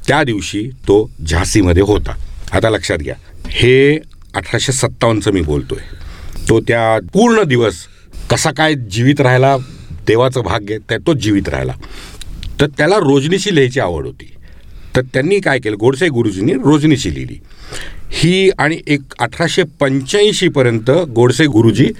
त्या 0.08 0.22
दिवशी 0.22 0.62
तो 0.62 1.10
झाशीमध्ये 1.26 1.82
होता. 1.82 2.14
आता 2.52 2.70
लक्षात 2.70 2.98
घ्या 2.98 3.14
हे 3.46 3.96
अठराशे 4.34 4.72
सत्तावन्नचं 4.72 5.32
मी 5.32 5.40
बोलतोय. 5.40 5.84
तो 6.48 6.60
त्या 6.60 7.06
पूर्ण 7.12 7.42
दिवस 7.42 7.74
कसा 8.30 8.50
काय 8.50 8.74
जीवित 8.74 9.20
राहिला 9.20 9.56
देवाचं 10.06 10.40
भाग्य 10.40 10.78
त्या 10.78 10.98
तो 10.98 11.12
जीवित 11.12 11.48
राहिला. 11.48 11.72
तर 12.60 12.66
त्याला 12.66 12.96
रोजनीशी 12.96 13.54
लिहायची 13.54 13.80
आवड 13.80 14.06
होती. 14.06 14.32
तर 14.96 15.02
त्यांनी 15.12 15.38
काय 15.40 15.58
केलं? 15.58 15.76
गोडसे 15.80 16.08
गुरुजींनी 16.08 16.52
रोजनीशी 16.54 17.14
लिहिली 17.14 17.38
ही 18.10 18.50
आणि 18.58 18.78
एक 18.86 19.14
अठराशे 19.20 19.62
पंच्याऐंशीपर्यंत 19.80 20.90
गोडसे 21.14 21.46
गुरुजी 21.46 21.90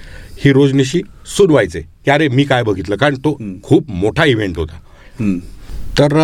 ही 0.43 0.51
रोजनिशी 0.53 1.01
सुनवायचे 1.27 1.79
की 1.79 2.11
अरे 2.11 2.27
मी 2.27 2.43
काय 2.43 2.63
बघितलं? 2.63 2.95
कारण 2.95 3.15
तो 3.15 3.37
खूप 3.63 3.89
मोठा 3.91 4.25
इव्हेंट 4.25 4.57
होता. 4.57 4.79
तर 5.99 6.17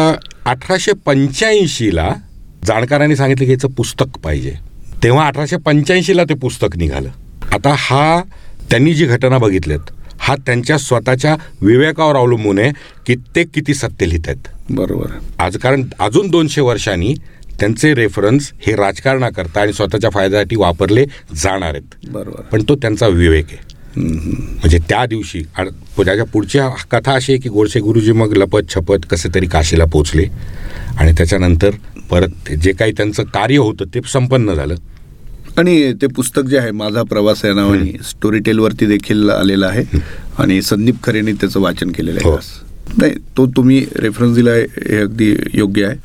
अठराशे 0.46 0.92
पंच्याऐंशीला 1.06 2.10
जाणकारांनी 2.66 3.16
सांगितलं 3.16 3.46
की 3.46 3.52
याचं 3.52 3.68
पुस्तक 3.68 4.18
पाहिजे. 4.24 4.54
तेव्हा 5.04 5.28
अठराशे 5.28 5.58
पंच्याऐंशीला 5.58 6.24
ते 6.24 6.34
पुस्तक 6.34 6.78
निघालं. 6.78 7.10
आता 7.54 7.74
हा 7.78 8.22
त्यांनी 8.70 8.94
जी 8.94 9.06
घटना 9.06 9.38
बघितल्यात 9.38 9.92
हा 10.20 10.36
त्यांच्या 10.36 10.78
स्वतःच्या 10.78 11.36
विवेकावर 11.62 12.16
अवलंबून 12.16 12.60
आहे 12.60 12.72
की 13.06 13.16
ते 13.36 13.44
किती 13.44 13.74
सत्य 13.74 14.06
लिहित 14.06 14.28
आहेत 14.28 14.48
बरोबर. 14.70 15.12
आज 15.40 15.58
कारण 15.58 15.84
अजून 16.00 16.30
दोनशे 16.30 16.62
वर्षांनी 16.62 17.14
त्यांचे 17.60 17.94
रेफरन्स 17.94 18.52
हे 18.68 18.76
राजकारणाकरता 18.76 19.62
आणि 19.62 19.74
स्वतःच्या 19.74 20.10
फायद्यासाठी 20.10 20.56
वापरले 20.56 21.06
जाणार 21.36 21.70
आहेत. 21.70 22.08
बरोबर. 22.12 22.42
पण 22.42 22.64
तो 22.70 22.76
त्यांचा 22.76 23.08
विवेक 23.08 23.46
आहे. 23.52 23.68
म्हणजे 23.98 24.78
त्या 24.90 25.06
दिवशी 25.06 25.42
आणि 25.58 25.70
त्याच्या 25.98 26.26
पुढची 26.26 26.60
कथा 26.92 27.14
अशी 27.14 27.34
आहे 27.34 27.42
की 27.42 27.50
गोडसे 27.50 27.80
गुरुजी 27.80 28.12
मग 28.12 28.34
लपत 28.34 28.70
छपत 28.76 29.06
कसे 29.10 29.30
तरी 29.36 29.48
काशीला 29.48 29.86
पोचले. 29.86 30.26
आणि 30.98 31.12
त्याच्यानंतर 31.12 31.70
परत 32.10 32.52
जे 32.52 32.72
काही 32.72 32.92
त्यांचं 32.92 33.24
कार्य 33.24 33.58
होतं 33.58 33.86
ते 33.86 34.00
संपन्न 34.08 34.54
झालं. 34.54 34.76
आणि 35.60 35.94
ते 35.94 36.08
पुस्तक 36.08 36.42
जे 36.42 36.58
आहे 36.58 36.72
माझा 36.72 37.04
प्रवास 37.04 37.46
या 37.46 37.54
नावाने 37.54 37.98
स्टोरी 38.04 38.40
टेलवरती 38.40 38.86
देखील 38.86 39.30
आलेलं 39.30 39.68
आहे. 39.68 39.84
आणि 40.38 40.62
संदीप 40.62 40.96
खरेने 41.04 41.34
त्याचं 41.34 41.60
वाचन 41.60 41.92
केलेलं 41.92 42.20
आहे. 42.20 42.30
हो. 42.30 42.38
नाही 42.98 43.12
तो 43.38 43.48
तुम्ही 43.48 43.86
रेफरन्स 43.96 44.36
दिला 44.36 44.52
हे 44.52 44.98
अगदी 45.02 45.36
योग्य 45.54 45.86
आहे. 45.86 45.96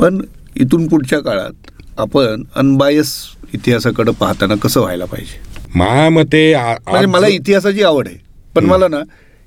पण 0.00 0.20
इथून 0.56 0.88
पुढच्या 0.88 1.18
काळात 1.20 1.70
आपण 1.98 2.42
अनबायस 2.56 3.14
इतिहासाकडे 3.54 4.10
पाहताना 4.10 4.54
कसं 4.54 4.80
व्हायला 4.80 5.04
पाहिजे? 5.04 5.40
माझ्या 5.74 6.10
मते 6.10 6.54
आ- 6.54 6.74
म्हणजे 6.90 7.06
मला 7.06 7.26
इतिहासाची 7.26 7.82
आवड 7.82 8.08
आहे 8.08 8.16
पण 8.54 8.64
मला 8.64 8.88
ना 8.88 9.00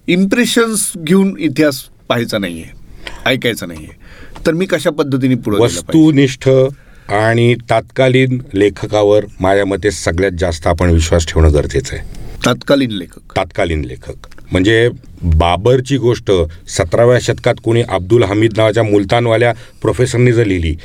इम्प्रेशन्स 0.07 0.91
घेऊन 0.97 1.35
इतिहास 1.39 1.79
पाहायचा 2.09 2.37
नाहीये 2.37 2.65
ऐकायचा 3.25 3.65
नाहीये. 3.65 3.89
तर 4.45 4.53
मी 4.53 4.65
कशा 4.65 4.89
पद्धतीने 4.89 5.35
पुढे 5.35 5.57
वस्तुनिष्ठ 5.57 6.49
आणि 7.09 7.53
तात्कालीन 7.69 8.41
लेखकावर 8.53 9.25
माझ्या 9.39 9.65
मते 9.65 9.91
सगळ्यात 9.91 10.31
जास्त 10.39 10.67
आपण 10.67 10.89
विश्वास 10.89 11.27
ठेवणं 11.27 11.53
गरजेचं 11.53 11.95
आहे. 11.95 12.05
तात्कालीन 12.45 12.91
लेखक. 12.91 13.35
तात्कालीन 13.35 13.85
लेखक. 13.85 14.27
म्हणजे 14.51 14.89
बाबरची 15.23 15.97
गोष्ट 15.97 16.31
सतराव्या 16.67 17.19
शतकात 17.21 17.55
कोणी 17.63 17.81
अब्दुल 17.89 18.23
हमीद 18.23 18.53
नावाच्या 18.57 18.83
मुलतानवाल्या 18.83 19.53
प्रोफेसरनी 19.81 20.31
जर 20.31 20.45
लिहिली 20.45 20.75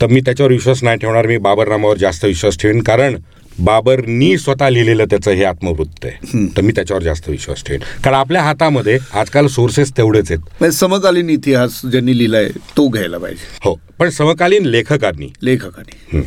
तर 0.00 0.06
मी 0.06 0.20
त्याच्यावर 0.20 0.52
विश्वास 0.52 0.82
नाही 0.82 0.98
ठेवणार 0.98 1.26
मी 1.26 1.36
बाबर 1.38 1.68
नामावर 1.68 1.96
जास्त 1.96 2.24
विश्वास 2.24 2.58
ठेवेन. 2.58 2.82
कारण 2.82 3.16
बाबरनी 3.58 4.36
स्वतः 4.38 4.68
लिहिलेलं 4.68 5.04
त्याचं 5.04 5.30
हे 5.30 5.44
आत्मवृत्त 5.44 6.04
आहे. 6.04 6.46
तर 6.56 6.60
मी 6.60 6.72
त्याच्यावर 6.72 7.02
जास्त 7.02 7.28
विश्वास 7.28 7.62
ठेवेन. 7.66 7.82
कारण 8.04 8.16
आपल्या 8.16 8.42
हातामध्ये 8.42 8.98
आजकाल 9.12 9.46
सोर्सेस 9.46 9.92
तेवढेच 9.96 10.30
आहेत. 10.30 10.42
म्हणजे 10.60 10.76
समकालीन 10.76 11.30
इतिहास 11.30 11.80
ज्यांनी 11.90 12.18
लिहिलाय 12.18 12.48
तो 12.76 12.88
घ्यायला 12.88 13.18
पाहिजे. 13.18 13.46
हो 13.64 13.78
पण 13.98 14.10
समकालीन 14.10 14.66
लेखकांनी. 14.66 15.32
लेखकाने. 15.42 16.20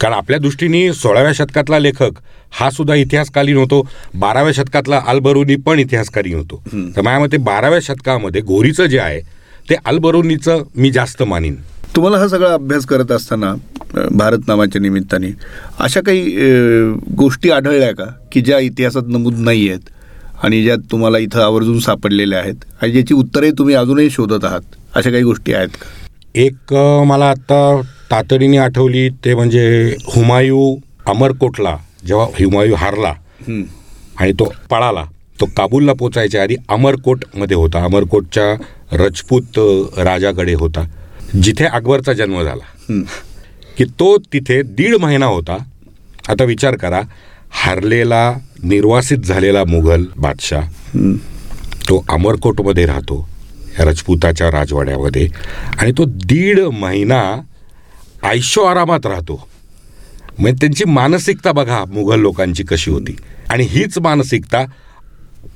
कारण 0.00 0.14
आपल्या 0.14 0.38
दृष्टीने 0.38 0.92
सोळाव्या 0.92 1.32
शतकातला 1.32 1.78
लेखक 1.78 2.18
हा 2.50 2.70
सुद्धा 2.70 2.94
इतिहासकालीन 2.94 3.56
होतो. 3.56 3.88
बाराव्या 4.14 4.52
शतकातला 4.52 5.00
अल्बरुनी 5.06 5.56
पण 5.56 5.78
इतिहासकालीन 5.78 6.34
होतो. 6.34 6.62
तर 6.96 7.00
माझ्या 7.00 7.20
मते 7.20 7.36
बाराव्या 7.36 7.80
शतकामध्ये 7.82 8.40
गोरीचं 8.40 8.86
जे 8.86 8.98
आहे 8.98 9.20
ते 9.70 9.74
अल्बरुनीचं 9.84 10.62
मी 10.76 10.90
जास्त 10.90 11.22
मानीन. 11.22 11.56
तुम्हाला 11.96 12.18
हा 12.18 12.26
सगळा 12.28 12.52
अभ्यास 12.54 12.86
करत 12.86 13.10
असताना 13.12 13.50
अ, 13.96 14.06
भारतनामाच्या 14.12 14.80
निमित्ताने 14.82 15.28
अशा 15.80 16.00
काही 16.00 16.36
गोष्टी 17.16 17.50
आढळल्या 17.50 17.90
का? 17.92 18.04
की 18.32 18.40
ज्या 18.40 18.58
इतिहासात 18.58 19.08
नमूद 19.08 19.38
नाही 19.38 19.68
आहेत 19.68 19.90
आणि 20.44 20.62
ज्या 20.62 20.76
तुम्हाला 20.90 21.18
इथं 21.18 21.40
आवर्जून 21.42 21.78
सापडलेल्या 21.80 22.38
आहेत 22.38 22.64
आणि 22.82 22.92
ज्याची 22.92 23.14
उत्तरे 23.14 23.50
तुम्ही 23.58 23.74
अजूनही 23.74 24.10
शोधत 24.10 24.44
आहात 24.44 24.74
अशा 24.94 25.10
काही 25.10 25.22
गोष्टी 25.22 25.52
आहेत 25.52 25.68
का? 25.80 25.86
एक 26.34 26.74
मला 27.06 27.24
आत्ता 27.30 27.80
तातडीने 28.10 28.56
आठवली 28.58 29.08
ते 29.24 29.34
म्हणजे 29.34 29.96
हुमायूं 30.06 30.74
अमरकोटला 31.10 31.76
जेव्हा 32.06 32.26
हुमायूं 32.38 32.76
हारला. 32.76 33.12
आणि 34.16 34.32
तो 34.32 34.52
पळाला 34.70 35.04
तो 35.40 35.46
काबूलला 35.56 35.92
पोचायच्या 35.92 36.42
आधी 36.42 36.56
अमरकोटमध्ये 36.68 37.56
होता. 37.56 37.84
अमरकोटच्या 37.84 38.52
रजपूत 38.96 39.58
राजाकडे 39.98 40.54
होता. 40.54 40.84
जिथे 41.42 41.64
अकबरचा 41.64 42.12
जन्म 42.12 42.42
झाला. 42.42 43.02
की 43.78 43.84
तो 43.84 44.18
तिथे 44.18 44.62
दीड 44.62 44.94
महिना 44.94 45.26
होता. 45.26 45.56
आता 46.28 46.44
विचार 46.44 46.76
करा 46.76 47.00
हारलेला 47.50 48.34
निर्वासित 48.62 49.18
झालेला 49.18 49.64
मुघल 49.64 50.04
बादशाह. 50.16 50.68
तो 51.88 52.04
अमरकोटमध्ये 52.08 52.86
राहतो 52.86 53.28
या 53.78 53.84
राजपुताच्या 53.84 54.50
राजवाड्यामध्ये. 54.50 55.28
आणि 55.78 55.92
तो 55.92 56.04
दीड 56.04 56.60
महिना 56.60 57.40
आयशो 58.22 58.60
आरामात 58.60 59.06
राहतो. 59.06 59.48
म्हणजे 60.38 60.56
त्यांची 60.60 60.84
मानसिकता 60.84 61.52
बघा 61.52 61.84
मुघल 61.84 62.20
लोकांची 62.20 62.62
कशी 62.62 62.90
होती. 62.90 63.16
आणि 63.50 63.64
हीच 63.64 63.98
मानसिकता 63.98 64.64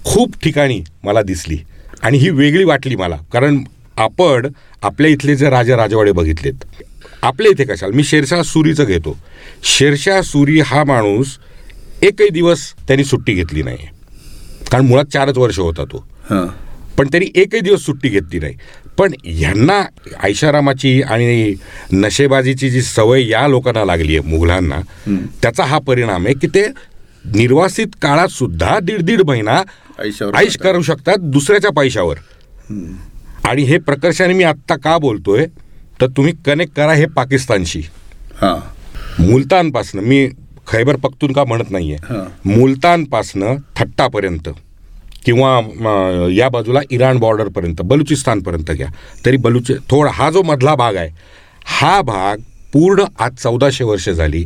खूप 0.04 0.34
ठिकाणी 0.42 0.82
मला 1.04 1.22
दिसली. 1.22 1.58
आणि 2.02 2.18
ही 2.18 2.30
वेगळी 2.30 2.64
वाटली 2.64 2.96
मला. 2.96 3.16
कारण 3.32 3.64
आपण 3.98 4.46
आपल्या 4.82 5.10
इथले 5.10 5.36
जे 5.36 5.50
राजा 5.50 5.76
राजवाडे 5.76 6.12
बघितलेत. 6.12 6.64
आपल्या 7.22 7.50
इथे 7.50 7.64
कशाला? 7.64 7.96
मी 7.96 8.04
शेरशाह 8.04 8.42
सुरीचं 8.42 8.84
घेतो. 8.84 9.16
शेरशाह 9.64 10.20
सुरी 10.22 10.60
हा 10.60 10.82
माणूस 10.84 11.38
एकही 12.02 12.28
दिवस 12.28 12.72
त्यांनी 12.88 13.04
सुट्टी 13.04 13.34
घेतली 13.34 13.62
नाही. 13.62 13.86
कारण 14.70 14.86
मुळात 14.86 15.12
चारच 15.12 15.38
वर्ष 15.38 15.58
होता 15.58 15.84
तो. 15.84 16.04
पण 16.98 17.08
त्यांनी 17.10 17.28
एकही 17.40 17.60
दिवस 17.60 17.84
सुट्टी 17.86 18.08
घेतली 18.08 18.38
नाही. 18.38 18.54
पण 18.98 19.12
ह्यांना 19.24 19.82
ऐशारामाची 20.22 21.00
आणि 21.02 21.54
नशेबाजीची 21.92 22.70
जी 22.70 22.82
सवय 22.82 23.26
या 23.28 23.46
लोकांना 23.48 23.84
लागली 23.84 24.16
आहे 24.16 24.28
मुघलांना 24.28 24.80
त्याचा 25.42 25.64
हा 25.64 25.78
परिणाम 25.78 26.26
आहे 26.26 26.34
की 26.34 26.46
ते 26.46 26.64
निर्वासित 27.34 27.86
काळात 28.02 28.28
सुद्धा 28.28 28.78
दीड 28.82 29.02
दीड 29.02 29.22
महिना 29.26 29.62
आयुष 30.38 30.56
करू 30.56 30.82
शकतात 30.82 31.16
दुसऱ्याच्या 31.20 31.70
पैशावर. 31.70 32.16
आणि 33.48 33.62
हे 33.62 33.78
प्रकर्षाने 33.78 34.34
मी 34.34 34.44
आत्ता 34.44 34.76
का 34.76 34.96
बोलतोय 34.98 35.46
तर 36.00 36.06
तुम्ही 36.06 36.32
कनेक्ट 36.46 36.74
करा 36.74 36.92
हे 36.92 37.06
पाकिस्तानशी. 37.06 37.80
हां. 38.42 38.58
मुलतानपासनं 39.20 40.02
मी 40.02 40.28
खैबर 40.68 40.96
पख्तूनका 40.96 41.44
म्हणत 41.44 41.70
नाहीये 41.70 41.96
हां. 42.04 42.24
मुलतानपासनं 42.46 43.56
थट्टापर्यंत 43.76 44.48
किंवा 45.24 45.50
या 46.32 46.48
बाजूला 46.48 46.80
इराण 46.90 47.18
बॉर्डरपर्यंत 47.18 47.82
बलुचिस्तानपर्यंत 47.82 48.70
घ्या. 48.70 48.88
तरी 49.26 49.36
बलुच 49.36 49.70
थोडा 49.90 50.10
हा 50.14 50.30
जो 50.30 50.42
मधला 50.42 50.74
भाग 50.74 50.96
आहे 50.96 51.10
हा 51.80 52.00
भाग 52.02 52.36
पूर्ण 52.72 53.04
आज 53.18 53.32
चौदाशे 53.32 53.84
वर्ष 53.84 54.08
झाली 54.10 54.44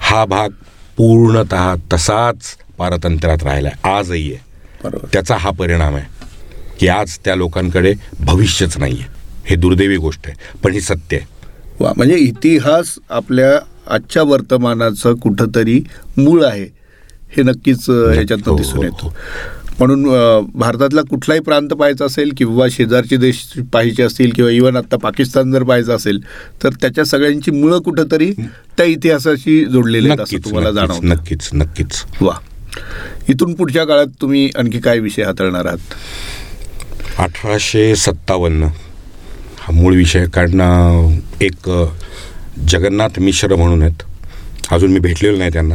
हा 0.00 0.24
भाग 0.24 0.48
पूर्णत 0.96 1.54
तसाच 1.92 2.56
पारतंत्र्यात 2.78 3.42
राहिला 3.42 3.68
आहे 3.68 3.90
आजही 3.90 4.32
आहे. 4.32 4.98
त्याचा 5.12 5.36
हा 5.36 5.50
परिणाम 5.50 5.94
आहे. 5.96 6.21
की 6.82 6.88
आज 6.88 7.16
त्या 7.24 7.34
लोकांकडे 7.34 7.92
भविष्यच 8.20 8.76
नाही 8.78 8.92
आहे 8.92 9.08
हे 9.46 9.56
दुर्दैवी 9.56 9.96
गोष्ट 9.96 10.20
आहे 10.26 10.58
पण 10.62 10.72
ही 10.72 10.80
सत्य 10.80 11.16
आहे. 11.16 11.26
वा 11.80 11.92
म्हणजे 11.96 12.14
इतिहास 12.16 12.94
आपल्या 13.10 13.58
आजच्या 13.86 14.22
वर्तमानाचं 14.22 15.14
कुठंतरी 15.14 15.80
मूळ 16.16 16.44
आहे 16.44 16.64
हे 17.36 17.42
नक्कीच 17.42 17.88
अ, 17.90 17.92
ह्याच्यातनं 17.92 18.50
हो, 18.50 18.56
दिसून 18.56 18.76
हो, 18.76 18.82
येतो. 18.82 19.14
म्हणून 19.78 20.08
अ, 20.10 20.40
भारतातला 20.54 21.02
कुठलाही 21.02 21.40
प्रांत 21.40 21.68
पाहायचा 21.68 22.04
असेल 22.04 22.32
किंवा 22.36 22.66
शेजारचे 22.70 23.16
देश 23.16 23.44
पाहायचे 23.72 24.02
असतील 24.02 24.30
किंवा 24.30 24.50
इव्हन 24.50 24.76
आता 24.76 24.96
पाकिस्तान 24.96 25.52
जर 25.52 25.62
पाहायचं 25.62 25.96
असेल 25.96 26.20
तर 26.62 26.68
त्याच्या 26.80 27.04
सगळ्यांची 27.04 27.50
मुळं 27.50 27.78
कुठंतरी 27.78 28.32
त्या 28.76 28.86
इतिहासाशी 28.86 29.64
जोडलेली 29.64 30.08
आहेत 30.08 30.20
असं 30.20 30.44
तुम्हाला 30.44 30.70
जाणवतं. 30.70 31.08
नक्कीच 31.08 31.48
नक्कीच. 31.52 32.04
वा. 32.20 32.34
इथून 33.28 33.54
पुढच्या 33.54 33.84
काळात 33.84 34.06
तुम्ही 34.20 34.50
आणखी 34.56 34.78
काय 34.80 34.98
विषय 34.98 35.22
हाताळणार 35.22 35.66
आहात? 35.66 35.94
अठराशे 37.18 37.96
सत्तावन्न. 37.96 38.62
हा 39.58 39.72
मूळ 39.72 39.94
विषय 39.94 40.24
कारण 40.26 40.60
एक 41.40 41.70
जगन्नाथ 42.68 43.20
मिश्र 43.20 43.56
म्हणून 43.56 43.82
आहेत. 43.82 44.02
अजून 44.70 44.92
मी 44.92 44.98
भेटलेलो 44.98 45.36
नाही 45.36 45.50
त्यांना. 45.52 45.74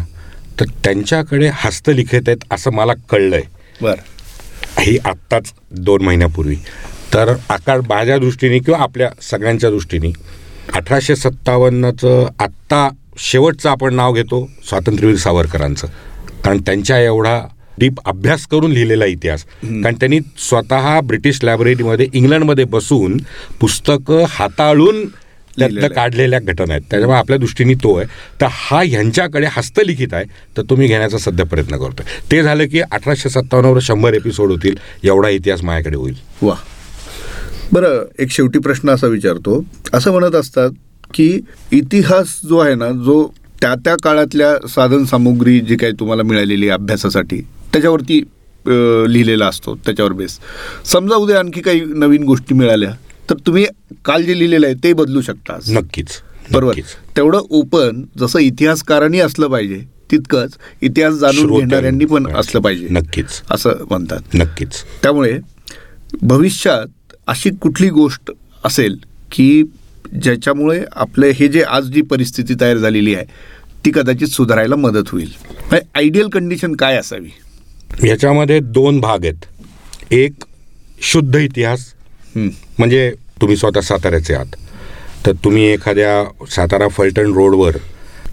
तर 0.59 0.65
त्यांच्याकडे 0.83 1.49
हस्तलिखित 1.53 2.21
आहेत 2.27 2.37
असं 2.51 2.71
मला 2.71 2.93
कळलंय. 3.09 3.41
बरं. 3.81 4.81
ही 4.81 4.97
आत्ताच 5.05 5.53
दोन 5.71 6.01
महिन्यापूर्वी. 6.01 6.55
तर 7.13 7.33
आकार 7.49 7.81
माझ्या 7.81 8.17
दृष्टीने 8.17 8.59
किंवा 8.59 8.79
आपल्या 8.79 9.09
सगळ्यांच्या 9.21 9.69
दृष्टीने 9.69 10.13
अठराशे 10.73 11.15
सत्तावन्नचं 11.15 12.27
आत्ता 12.39 12.89
शेवटचं 13.17 13.69
आपण 13.69 13.93
नाव 13.93 14.13
घेतो 14.13 14.49
स्वातंत्र्यवीर 14.69 15.17
सावरकरांचं. 15.17 15.87
कारण 16.43 16.57
त्यांच्या 16.57 16.99
एवढा 16.99 17.41
डीप 17.79 17.93
अभ्यास 18.05 18.47
करून 18.47 18.71
लिहिलेला 18.71 19.05
इतिहास. 19.05 19.43
कारण 19.63 19.95
त्यांनी 19.95 20.19
स्वतः 20.19 20.99
ब्रिटिश 20.99 21.39
लायब्ररीमध्ये 21.43 22.07
इंग्लंडमध्ये 22.13 22.63
बसून 22.63 23.17
पुस्तकं 23.59 24.25
हाताळून 24.29 25.05
त्यातलं. 25.59 25.87
काढलेल्या 25.87 26.39
घटना 26.39 26.73
आहेत. 26.73 26.81
त्याच्यामुळे 26.89 27.19
आपल्या 27.19 27.37
दृष्टीने 27.37 27.73
तो 27.73 27.97
आहे. 27.97 28.07
तर 28.41 28.47
हा 28.49 28.81
ह्यांच्याकडे 28.85 29.47
हस्तलिखित 29.51 30.07
आहे. 30.11 30.25
तर 30.57 30.61
तुम्ही 30.61 30.87
घेण्याचा 30.87 31.17
सध्या 31.17 31.45
प्रयत्न 31.45 31.77
करतोय. 31.77 32.05
ते 32.31 32.43
झालं 32.43 32.67
की 32.67 32.79
अठराशे 32.79 33.29
सत्तावन्नवर 33.29 33.79
शंभर 33.81 34.13
एपिसोड 34.13 34.51
होतील. 34.51 34.75
एवढा 35.03 35.29
इतिहास 35.29 35.63
माझ्याकडे 35.63 35.97
होईल. 35.97 36.15
वा. 36.41 36.55
बरं 37.71 38.05
एक 38.19 38.31
शेवटी 38.31 38.59
प्रश्न 38.59 38.89
असा 38.89 39.07
विचारतो. 39.07 39.65
असं 39.93 40.11
म्हणत 40.11 40.35
असतात 40.35 40.69
की 41.13 41.39
इतिहास 41.71 42.39
जो 42.49 42.57
आहे 42.57 42.75
ना 42.75 42.89
जो 42.89 43.33
त्या 43.61 43.75
त्या 43.75 43.95
काळातल्या 44.03 44.67
साधन 44.67 45.05
सामुग्री 45.05 45.59
जी 45.59 45.75
काही 45.75 45.93
तुम्हाला 45.93 46.23
मिळालेली 46.23 46.69
आहे 46.69 46.73
अभ्यासासाठी 46.73 47.41
त्याच्यावरती 47.77 48.19
लिहिलेला 49.13 49.47
असतो 49.47 49.75
त्याच्यावर 49.85 50.11
बेस 50.11 50.37
समजा 50.85 51.15
उद्या 51.15 51.37
आणखी 51.39 51.61
काही 51.61 51.81
नवीन 51.95 52.23
गोष्टी 52.23 52.55
मिळाल्या 52.55 52.91
तर 53.29 53.35
तुम्ही 53.47 53.65
काल 54.05 54.23
जे 54.23 54.37
लिहिलेलं 54.39 54.65
आहे 54.67 54.75
ते 54.83 54.91
बदलू 54.93 55.21
शकता. 55.21 55.57
नक्कीच 55.69 56.07
बरोबर. 56.51 56.79
तेवढं 57.17 57.41
ओपन 57.49 58.01
जसं 58.19 58.39
इतिहासकारांनी 58.39 59.19
असलं 59.19 59.47
पाहिजे 59.47 59.79
तितकंच 60.11 60.57
इतिहास 60.81 61.13
जाणून. 61.13 61.57
घेणाऱ्यांनी 61.59 62.05
पण 62.05 62.27
असलं 62.35 62.61
पाहिजे 62.61 62.87
नक्कीच. 62.91 63.41
असं 63.51 63.83
म्हणतात. 63.89 64.35
नक्कीच. 64.35 64.83
त्यामुळे 65.03 65.37
भविष्यात 66.21 67.13
अशी 67.27 67.49
कुठली 67.61 67.89
गोष्ट 67.89 68.31
असेल 68.65 68.97
की 69.31 69.63
ज्याच्यामुळे 70.21 70.83
आपले 70.95 71.29
हे 71.29 71.47
जे 71.47 71.61
आज 71.63 71.91
जी 71.93 72.01
परिस्थिती 72.01 72.53
तयार 72.61 72.77
झालेली 72.77 73.15
आहे 73.15 73.25
ती 73.85 73.91
कदाचित 73.95 74.27
सुधारायला 74.27 74.75
मदत 74.75 75.09
होईल. 75.09 75.31
आयडियल 75.95 76.27
कंडिशन 76.29 76.75
काय 76.75 76.97
असावी? 76.97 77.29
याच्यामध्ये 78.05 78.59
दोन 78.59 78.99
भाग 78.99 79.23
आहेत. 79.23 79.45
एक 80.13 80.43
शुद्ध 81.11 81.35
इतिहास 81.35 81.85
म्हणजे 82.35 83.11
तुम्ही 83.41 83.55
स्वतः 83.57 83.81
साताऱ्याचे 83.81 84.33
आहात. 84.33 84.55
तर 85.25 85.31
तुम्ही 85.43 85.63
एखाद्या 85.65 86.45
सातारा 86.51 86.87
फलटण 86.87 87.31
रोडवर 87.33 87.77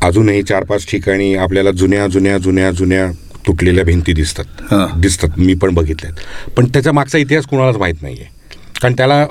अजूनही 0.03 0.43
चार 0.43 0.65
पाच 0.65 0.87
ठिकाणी 0.91 1.35
आपल्याला 1.35 1.71
जुन्या 1.71 2.07
जुन्या 2.07 2.37
जुन्या 2.39 2.71
जुन्या 2.71 3.07
तुटलेल्या 3.47 3.85
भिंती 3.85 4.13
दिसतात. 4.13 4.45
दिसतात. 5.01 5.39
मी 5.39 5.55
पण 5.55 5.75
बघितल्यात 5.75 6.51
पण 6.57 6.67
त्याच्या 6.67 6.93
मागचा 6.93 7.19
इतिहास 7.19 7.47
कुणालाच 7.47 7.77
माहीत 7.77 8.03
नाही 8.03 8.21
आहे 8.21 8.59
कारण 8.81 8.95
त्याला 8.97 9.27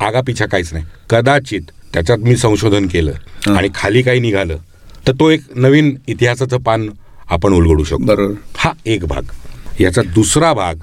आगापिछा 0.00 0.46
काहीच 0.46 0.72
नाही. 0.72 0.84
कदाचित 1.10 1.70
त्याच्यात 1.94 2.18
मी 2.18 2.36
संशोधन 2.36 2.86
केलं. 2.86 3.12
आणि 3.56 3.68
खाली 3.74 4.02
काही 4.02 4.20
निघालं 4.20 4.56
तर 5.06 5.12
तो 5.20 5.28
एक 5.30 5.40
नवीन 5.54 5.94
इतिहासाचं 6.08 6.58
पान 6.58 6.88
आपण 7.30 7.52
उलगडू 7.52 7.84
शकतो. 7.84 8.04
बरोबर. 8.04 8.34
हा 8.56 8.72
एक 8.86 9.04
भाग. 9.06 9.22
याचा 9.80 10.02
दुसरा 10.14 10.52
भाग 10.52 10.74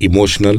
इमोशनल 0.00 0.58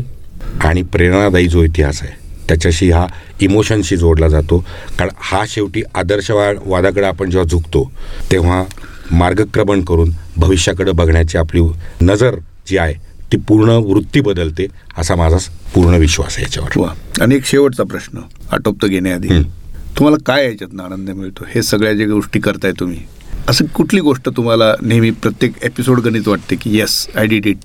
आणि 0.62 0.82
प्रेरणादायी 0.84 1.48
जो 1.48 1.64
इतिहास 1.64 2.02
आहे 2.04 2.20
त्याच्याशी 2.48 2.90
हा 2.92 3.06
इमोशनशी 3.42 3.98
जोडला 3.98 4.28
जातो. 4.28 4.58
कारण 5.00 5.10
हा 5.18 5.44
शेवटी 5.48 5.82
आदर्शवाद 5.96 6.58
वादाकडे 6.66 7.06
आपण 7.06 7.30
जेव्हा 7.30 7.48
झुकतो 7.52 7.92
तेव्हा 8.32 8.64
मार्गक्रमण 9.12 9.82
करून 9.82 10.12
भविष्याकडे 10.38 10.92
बघण्याची 10.92 11.38
आपली 11.38 11.62
नजर 12.02 12.36
जी 12.68 12.78
आहे 12.78 12.94
ती 13.32 13.38
पूर्ण 13.38 13.70
वृत्ती 13.86 14.22
बदलते 14.22 14.66
असा 14.98 15.16
माझा 15.16 15.38
पूर्ण 15.74 15.98
विश्वास 15.98 16.36
आहे 16.38 16.44
याच्यावर. 16.44 17.22
आणि 17.22 17.36
एक 17.36 17.46
शेवटचा 17.46 17.84
प्रश्न 17.84 18.20
आटोपतं 18.52 18.88
घेण्याआधी. 18.88 19.42
तुम्हाला 19.98 20.18
काय 20.26 20.46
याच्यातनं 20.46 20.84
आनंद 20.84 21.10
मिळतो? 21.10 21.46
हे 21.50 21.62
सगळ्या 21.64 21.94
ज्या 21.94 22.08
गोष्टी 22.08 22.40
करताय 22.40 22.72
तुम्ही 22.80 22.98
असं 23.50 23.66
कुठली 23.66 24.00
गोष्ट 24.00 24.30
तुम्हाला 24.30 24.76
नेहमी 24.82 25.12
प्रत्येक 25.12 25.52
एपिसोड 25.64 26.00
गणित 26.00 26.28
वाटते 26.28 26.56
की 26.56 26.78
येस 26.78 27.08
आय 27.16 27.26
डिड 27.26 27.46
इट 27.46 27.58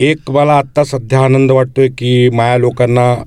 एक 0.00 0.30
मला 0.30 0.52
आत्ता 0.52 0.84
सध्या 0.84 1.20
आनंद 1.20 1.50
वाटतोय 1.50 1.88
की 1.88 2.30
माया 2.30 2.58
लोकांना 2.58 3.24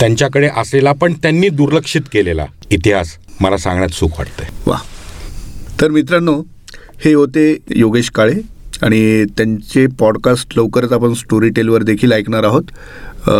त्यांच्याकडे 0.00 0.48
असलेला 0.56 0.92
पण 0.92 1.12
त्यांनी 1.12 1.48
दुर्लक्षित 1.48 2.00
केलेला 2.12 2.46
इतिहास 2.70 3.16
मला 3.40 3.56
सांगण्यात 3.56 3.88
सुख 3.88 4.08
वाटतंय. 4.18 4.48
वा 4.66 4.76
तर 5.80 5.90
मित्रांनो 5.90 6.42
हे 7.04 7.14
होते 7.14 7.58
योगेश 7.70 8.10
काळे 8.10 8.34
आणि 8.82 9.24
त्यांचे 9.24 9.86
पॉडकास्ट 9.86 10.56
लवकरच 10.56 10.92
आपण 10.92 11.14
स्टोरी 11.14 11.48
टेलवर 11.48 11.82
देखील 11.82 12.12
ऐकणार 12.12 12.44
आहोत. 12.44 12.62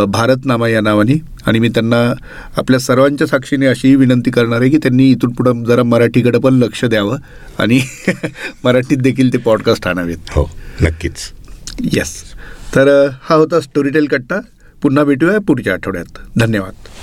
भारतनामा 0.09 0.69
या 0.69 0.81
नावाने. 0.81 1.21
आणि 1.47 1.59
मी 1.59 1.69
त्यांना 1.69 2.13
आपल्या 2.57 2.81
सर्वांच्या 2.81 3.27
साक्षीने 3.27 3.67
अशीही 3.67 3.97
विनंती 3.97 4.31
करणार 4.31 4.61
आहे 4.61 4.71
की 4.71 4.77
त्यांनी 4.77 5.11
इथून 5.11 5.33
पुढं 5.33 5.65
जरा 5.65 5.83
मराठीकडे 5.83 6.39
पण 6.39 6.55
लक्ष 6.55 6.85
द्यावं. 6.85 7.19
आणि 7.59 7.81
मराठीत 8.65 8.99
देखील 8.99 9.33
ते 9.33 9.39
पॉडकास्ट 9.39 9.87
आणावेत. 9.87 10.17
हो 10.31 10.51
नक्कीच. 10.83 11.33
येस 11.81 12.23
तर 12.75 13.09
हा 13.23 13.35
होता 13.35 13.61
स्टोरीटेल 13.61 14.07
कट्टा. 14.07 14.41
पुन्हा 14.83 15.05
भेटूया 15.05 15.39
पुढच्या 15.39 15.73
आठवड्यात. 15.73 16.19
धन्यवाद. 16.39 16.73